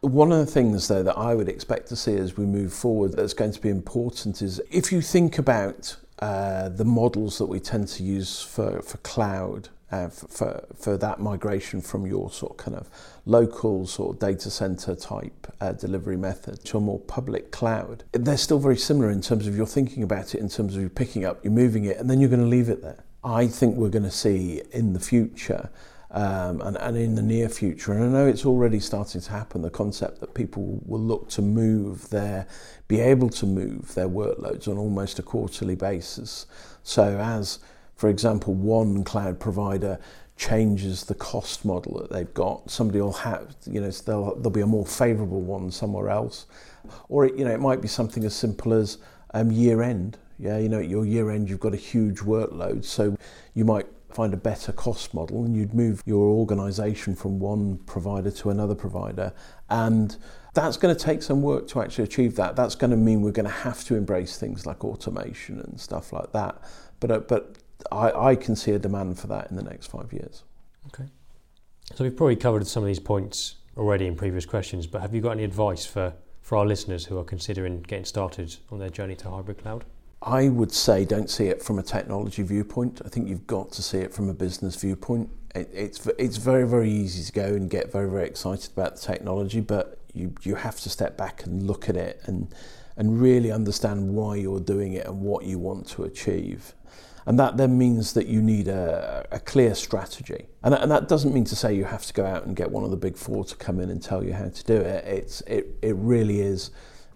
One 0.00 0.30
of 0.30 0.38
the 0.38 0.46
things, 0.46 0.88
though, 0.88 1.02
that 1.02 1.16
I 1.16 1.34
would 1.34 1.48
expect 1.48 1.88
to 1.88 1.96
see 1.96 2.16
as 2.16 2.36
we 2.36 2.44
move 2.44 2.72
forward 2.72 3.14
that's 3.14 3.32
going 3.32 3.52
to 3.52 3.60
be 3.60 3.70
important 3.70 4.42
is 4.42 4.60
if 4.70 4.92
you 4.92 5.00
think 5.00 5.38
about 5.38 5.96
uh, 6.18 6.68
the 6.70 6.84
models 6.84 7.38
that 7.38 7.46
we 7.46 7.60
tend 7.60 7.88
to 7.88 8.02
use 8.02 8.40
for, 8.40 8.80
for 8.82 8.96
cloud, 8.98 9.68
uh, 9.92 10.08
for, 10.08 10.64
for, 10.74 10.96
that 10.96 11.20
migration 11.20 11.80
from 11.80 12.06
your 12.06 12.30
sort 12.30 12.52
of 12.52 12.56
kind 12.56 12.76
of 12.76 12.88
local 13.24 13.86
sort 13.86 14.14
of 14.14 14.20
data 14.20 14.50
center 14.50 14.96
type 14.96 15.46
uh, 15.60 15.72
delivery 15.72 16.16
method 16.16 16.64
to 16.64 16.78
a 16.78 16.80
more 16.80 16.98
public 17.00 17.50
cloud, 17.50 18.02
they're 18.12 18.36
still 18.36 18.58
very 18.58 18.76
similar 18.76 19.10
in 19.10 19.20
terms 19.20 19.46
of 19.46 19.56
you're 19.56 19.66
thinking 19.66 20.02
about 20.02 20.34
it, 20.34 20.40
in 20.40 20.48
terms 20.48 20.74
of 20.74 20.82
you 20.82 20.88
picking 20.88 21.24
up, 21.24 21.44
you're 21.44 21.52
moving 21.52 21.84
it, 21.84 21.98
and 21.98 22.08
then 22.08 22.18
you're 22.20 22.30
going 22.30 22.40
to 22.40 22.46
leave 22.46 22.68
it 22.68 22.82
there. 22.82 23.04
I 23.22 23.46
think 23.46 23.76
we're 23.76 23.90
going 23.90 24.04
to 24.04 24.10
see 24.10 24.62
in 24.72 24.92
the 24.92 25.00
future 25.00 25.68
um, 26.10 26.60
and, 26.60 26.76
and 26.76 26.96
in 26.96 27.14
the 27.14 27.22
near 27.22 27.48
future, 27.48 27.92
and 27.92 28.04
I 28.04 28.08
know 28.08 28.26
it's 28.26 28.46
already 28.46 28.80
starting 28.80 29.20
to 29.20 29.30
happen, 29.30 29.62
the 29.62 29.70
concept 29.70 30.20
that 30.20 30.34
people 30.34 30.80
will 30.86 31.00
look 31.00 31.28
to 31.30 31.42
move 31.42 32.08
their, 32.10 32.46
be 32.88 33.00
able 33.00 33.30
to 33.30 33.46
move 33.46 33.94
their 33.94 34.08
workloads 34.08 34.68
on 34.68 34.78
almost 34.78 35.18
a 35.18 35.22
quarterly 35.22 35.74
basis. 35.74 36.46
So 36.82 37.18
as 37.18 37.58
for 37.96 38.10
example, 38.10 38.54
one 38.54 39.04
cloud 39.04 39.40
provider 39.40 39.98
changes 40.36 41.04
the 41.04 41.14
cost 41.14 41.64
model 41.64 41.98
that 41.98 42.10
they've 42.10 42.34
got, 42.34 42.70
somebody 42.70 43.00
will 43.00 43.12
have, 43.12 43.56
you 43.66 43.80
know, 43.80 43.90
there'll, 43.90 44.34
there'll 44.36 44.50
be 44.50 44.60
a 44.60 44.66
more 44.66 44.84
favourable 44.84 45.40
one 45.40 45.70
somewhere 45.70 46.10
else. 46.10 46.44
Or, 47.08 47.24
it, 47.24 47.36
you 47.36 47.44
know, 47.46 47.52
it 47.52 47.60
might 47.60 47.80
be 47.80 47.88
something 47.88 48.22
as 48.24 48.34
simple 48.34 48.74
as 48.74 48.98
um, 49.32 49.50
year 49.50 49.82
end. 49.82 50.18
Yeah, 50.38 50.58
you 50.58 50.68
know, 50.68 50.80
at 50.80 50.88
your 50.88 51.06
year 51.06 51.30
end, 51.30 51.48
you've 51.48 51.60
got 51.60 51.72
a 51.72 51.78
huge 51.78 52.18
workload, 52.18 52.84
so 52.84 53.16
you 53.54 53.64
might 53.64 53.86
find 54.10 54.32
a 54.32 54.36
better 54.36 54.72
cost 54.72 55.14
model 55.14 55.44
and 55.44 55.56
you'd 55.56 55.74
move 55.74 56.02
your 56.06 56.26
organisation 56.28 57.14
from 57.14 57.38
one 57.38 57.78
provider 57.86 58.30
to 58.30 58.50
another 58.50 58.74
provider. 58.74 59.32
And 59.68 60.16
that's 60.54 60.76
going 60.76 60.94
to 60.94 61.04
take 61.04 61.22
some 61.22 61.42
work 61.42 61.68
to 61.68 61.82
actually 61.82 62.04
achieve 62.04 62.36
that. 62.36 62.56
That's 62.56 62.74
going 62.74 62.90
to 62.90 62.96
mean 62.96 63.20
we're 63.20 63.32
going 63.32 63.46
to 63.46 63.52
have 63.52 63.84
to 63.84 63.94
embrace 63.94 64.38
things 64.38 64.64
like 64.64 64.84
automation 64.84 65.60
and 65.60 65.78
stuff 65.80 66.12
like 66.12 66.32
that. 66.32 66.60
But, 67.00 67.10
uh, 67.10 67.18
but 67.20 67.58
I, 67.92 68.10
I 68.10 68.36
can 68.36 68.56
see 68.56 68.72
a 68.72 68.78
demand 68.78 69.18
for 69.18 69.26
that 69.26 69.50
in 69.50 69.56
the 69.56 69.62
next 69.62 69.88
five 69.88 70.12
years. 70.12 70.44
Okay. 70.88 71.08
So 71.94 72.04
we've 72.04 72.16
probably 72.16 72.36
covered 72.36 72.66
some 72.66 72.82
of 72.82 72.86
these 72.86 73.00
points 73.00 73.56
already 73.76 74.06
in 74.06 74.16
previous 74.16 74.46
questions, 74.46 74.86
but 74.86 75.02
have 75.02 75.14
you 75.14 75.20
got 75.20 75.32
any 75.32 75.44
advice 75.44 75.84
for, 75.84 76.14
for 76.40 76.56
our 76.58 76.66
listeners 76.66 77.04
who 77.04 77.18
are 77.18 77.24
considering 77.24 77.82
getting 77.82 78.04
started 78.04 78.56
on 78.70 78.78
their 78.78 78.88
journey 78.88 79.14
to 79.16 79.30
hybrid 79.30 79.58
cloud? 79.58 79.84
I 80.26 80.48
would 80.48 80.72
say 80.72 81.04
don't 81.04 81.30
see 81.30 81.46
it 81.46 81.62
from 81.62 81.78
a 81.78 81.84
technology 81.84 82.42
viewpoint. 82.42 83.00
I 83.04 83.08
think 83.08 83.28
you've 83.28 83.46
got 83.46 83.70
to 83.72 83.82
see 83.82 83.98
it 83.98 84.12
from 84.12 84.28
a 84.28 84.34
business 84.34 84.74
viewpoint. 84.74 85.30
It, 85.54 85.70
it's 85.72 86.04
it's 86.18 86.36
very 86.36 86.66
very 86.66 86.90
easy 86.90 87.24
to 87.24 87.32
go 87.32 87.46
and 87.54 87.70
get 87.70 87.92
very 87.92 88.10
very 88.10 88.26
excited 88.26 88.72
about 88.72 88.96
the 88.96 89.02
technology, 89.02 89.60
but 89.60 90.00
you 90.12 90.34
you 90.42 90.56
have 90.56 90.80
to 90.80 90.90
step 90.90 91.16
back 91.16 91.44
and 91.44 91.62
look 91.62 91.88
at 91.88 91.94
it 91.94 92.20
and 92.24 92.52
and 92.96 93.20
really 93.22 93.52
understand 93.52 94.14
why 94.14 94.34
you're 94.34 94.58
doing 94.58 94.94
it 94.94 95.06
and 95.06 95.20
what 95.20 95.44
you 95.44 95.60
want 95.60 95.86
to 95.90 96.02
achieve. 96.02 96.74
And 97.24 97.38
that 97.38 97.56
then 97.56 97.78
means 97.78 98.12
that 98.14 98.26
you 98.26 98.42
need 98.42 98.66
a, 98.66 99.26
a 99.30 99.38
clear 99.38 99.74
strategy. 99.74 100.46
And, 100.62 100.74
and, 100.74 100.88
that 100.92 101.08
doesn't 101.08 101.34
mean 101.34 101.44
to 101.46 101.56
say 101.56 101.74
you 101.74 101.84
have 101.84 102.06
to 102.06 102.12
go 102.12 102.24
out 102.24 102.46
and 102.46 102.54
get 102.54 102.70
one 102.70 102.84
of 102.84 102.92
the 102.92 102.96
big 102.96 103.16
four 103.16 103.44
to 103.44 103.56
come 103.56 103.80
in 103.80 103.90
and 103.90 104.00
tell 104.00 104.22
you 104.22 104.32
how 104.32 104.48
to 104.48 104.64
do 104.64 104.76
it. 104.76 105.04
It's, 105.04 105.40
it, 105.40 105.76
it 105.82 105.96
really 105.96 106.40
is 106.40 106.70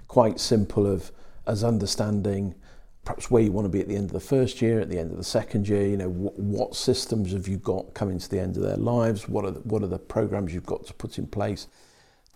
quite 0.09 0.41
simple 0.41 0.85
of 0.85 1.13
as 1.47 1.63
understanding 1.63 2.57
perhaps 3.05 3.31
where 3.31 3.43
you 3.43 3.53
want 3.53 3.65
to 3.65 3.71
be 3.71 3.81
at 3.81 3.89
the 3.89 3.97
end 3.97 4.07
of 4.07 4.13
the 4.13 4.21
first 4.21 4.61
year, 4.61 4.81
at 4.81 4.89
the 4.89 4.99
end 4.99 5.11
of 5.11 5.17
the 5.17 5.25
second 5.25 5.69
year, 5.69 5.87
you 5.87 5.97
know, 5.97 6.09
what, 6.09 6.39
what 6.39 6.77
systems 6.77 7.33
have 7.33 7.49
you 7.49 7.57
got 7.57 7.95
coming 7.95 8.19
to 8.19 8.29
the 8.29 8.39
end 8.39 8.57
of 8.57 8.63
their 8.63 8.77
lives? 8.77 9.29
What 9.29 9.45
are 9.45 9.51
the, 9.51 9.61
what 9.61 9.83
are 9.83 9.89
the 9.89 9.99
programs 9.99 10.53
you've 10.53 10.67
got 10.67 10.87
to 10.87 10.95
put 10.95 11.19
in 11.19 11.27
place 11.27 11.67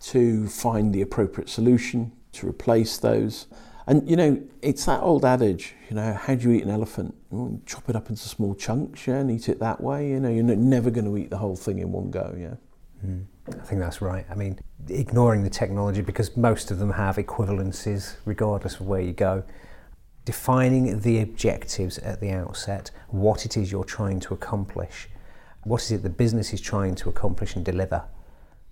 to 0.01 0.47
find 0.47 0.93
the 0.93 1.01
appropriate 1.01 1.49
solution 1.49 2.11
to 2.33 2.47
replace 2.47 2.97
those? 2.97 3.47
And 3.87 4.09
you 4.09 4.15
know, 4.15 4.41
it's 4.63 4.85
that 4.85 5.01
old 5.01 5.23
adage, 5.23 5.75
you 5.89 5.95
know, 5.95 6.13
how 6.13 6.33
do 6.33 6.49
you 6.49 6.55
eat 6.57 6.63
an 6.63 6.71
elephant? 6.71 7.13
Chop 7.67 7.87
it 7.89 7.95
up 7.95 8.09
into 8.09 8.27
small 8.27 8.55
chunks, 8.55 9.05
yeah, 9.05 9.17
and 9.17 9.29
eat 9.29 9.47
it 9.47 9.59
that 9.59 9.79
way. 9.79 10.09
You 10.09 10.19
know, 10.19 10.29
you're 10.29 10.43
never 10.43 10.89
going 10.89 11.05
to 11.05 11.15
eat 11.17 11.29
the 11.29 11.37
whole 11.37 11.55
thing 11.55 11.79
in 11.79 11.91
one 11.91 12.09
go, 12.09 12.35
yeah. 12.37 12.55
Mm, 13.05 13.25
I 13.49 13.63
think 13.65 13.81
that's 13.81 14.01
right. 14.01 14.25
I 14.29 14.33
mean, 14.33 14.59
ignoring 14.89 15.43
the 15.43 15.49
technology 15.49 16.01
because 16.01 16.35
most 16.35 16.71
of 16.71 16.79
them 16.79 16.91
have 16.91 17.17
equivalences 17.17 18.15
regardless 18.25 18.79
of 18.79 18.87
where 18.87 19.01
you 19.01 19.13
go. 19.13 19.43
Defining 20.25 21.01
the 21.01 21.21
objectives 21.21 21.99
at 21.99 22.19
the 22.19 22.31
outset, 22.31 22.89
what 23.09 23.45
it 23.45 23.55
is 23.55 23.71
you're 23.71 23.83
trying 23.83 24.19
to 24.21 24.33
accomplish, 24.33 25.07
what 25.63 25.83
is 25.83 25.91
it 25.91 26.01
the 26.01 26.09
business 26.09 26.51
is 26.51 26.59
trying 26.59 26.95
to 26.95 27.09
accomplish 27.09 27.55
and 27.55 27.63
deliver, 27.63 28.03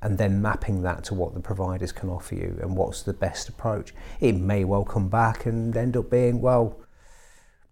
and 0.01 0.17
then 0.17 0.41
mapping 0.41 0.81
that 0.81 1.03
to 1.05 1.13
what 1.13 1.35
the 1.35 1.39
providers 1.39 1.91
can 1.91 2.09
offer 2.09 2.33
you 2.33 2.57
and 2.61 2.75
what's 2.75 3.03
the 3.03 3.13
best 3.13 3.47
approach. 3.49 3.93
It 4.19 4.33
may 4.33 4.63
well 4.63 4.83
come 4.83 5.09
back 5.09 5.45
and 5.45 5.77
end 5.77 5.95
up 5.95 6.09
being, 6.09 6.41
well, 6.41 6.79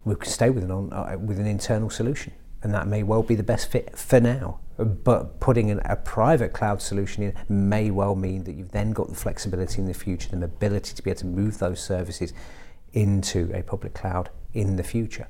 we 0.05 0.15
can 0.15 0.31
stay 0.31 0.51
with 0.51 0.63
an, 0.63 0.71
on, 0.71 0.93
uh, 0.93 1.17
with 1.17 1.39
an 1.39 1.47
internal 1.47 1.89
solution, 1.89 2.33
and 2.61 2.73
that 2.75 2.87
may 2.87 3.01
well 3.01 3.23
be 3.23 3.35
the 3.35 3.43
best 3.43 3.71
fit 3.71 3.97
for 3.97 4.19
now. 4.19 4.59
But 4.77 5.39
putting 5.39 5.71
an, 5.71 5.81
a 5.85 5.95
private 5.95 6.53
cloud 6.53 6.81
solution 6.83 7.23
in 7.23 7.35
may 7.49 7.89
well 7.89 8.15
mean 8.15 8.43
that 8.43 8.53
you've 8.53 8.71
then 8.71 8.91
got 8.91 9.09
the 9.09 9.15
flexibility 9.15 9.81
in 9.81 9.87
the 9.87 9.93
future, 9.93 10.35
the 10.35 10.45
ability 10.45 10.93
to 10.93 11.01
be 11.01 11.09
able 11.09 11.19
to 11.21 11.25
move 11.25 11.57
those 11.57 11.83
services 11.83 12.31
into 12.93 13.51
a 13.53 13.63
public 13.63 13.93
cloud 13.93 14.29
in 14.53 14.75
the 14.75 14.83
future. 14.83 15.27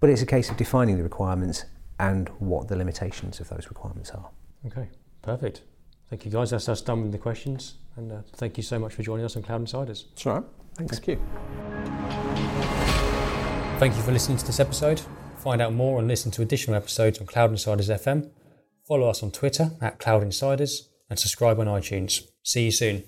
But 0.00 0.10
it's 0.10 0.22
a 0.22 0.26
case 0.26 0.50
of 0.50 0.56
defining 0.56 0.96
the 0.96 1.02
requirements 1.02 1.64
and 1.98 2.28
what 2.38 2.68
the 2.68 2.76
limitations 2.76 3.40
of 3.40 3.48
those 3.48 3.68
requirements 3.68 4.10
are. 4.10 4.30
Okay. 4.66 4.88
Perfect. 5.22 5.62
Thank 6.08 6.24
you, 6.24 6.30
guys. 6.30 6.50
That's 6.50 6.68
us 6.68 6.80
done 6.80 7.02
with 7.02 7.12
the 7.12 7.18
questions. 7.18 7.74
And 7.96 8.12
uh, 8.12 8.22
thank 8.36 8.56
you 8.56 8.62
so 8.62 8.78
much 8.78 8.94
for 8.94 9.02
joining 9.02 9.24
us 9.24 9.36
on 9.36 9.42
Cloud 9.42 9.60
Insiders. 9.60 10.06
That's 10.10 10.26
all 10.26 10.34
right. 10.34 10.44
Thanks. 10.76 10.98
Thank 10.98 11.08
you. 11.08 11.16
Thank 13.78 13.96
you 13.96 14.02
for 14.02 14.12
listening 14.12 14.38
to 14.38 14.46
this 14.46 14.60
episode. 14.60 15.02
Find 15.38 15.60
out 15.60 15.72
more 15.72 15.98
and 15.98 16.08
listen 16.08 16.30
to 16.32 16.42
additional 16.42 16.76
episodes 16.76 17.18
on 17.18 17.26
Cloud 17.26 17.50
Insiders 17.50 17.88
FM. 17.88 18.30
Follow 18.86 19.08
us 19.08 19.22
on 19.22 19.30
Twitter 19.30 19.72
at 19.80 19.98
Cloud 19.98 20.22
Insiders 20.22 20.88
and 21.10 21.18
subscribe 21.18 21.58
on 21.60 21.66
iTunes. 21.66 22.22
See 22.42 22.64
you 22.64 22.72
soon. 22.72 23.04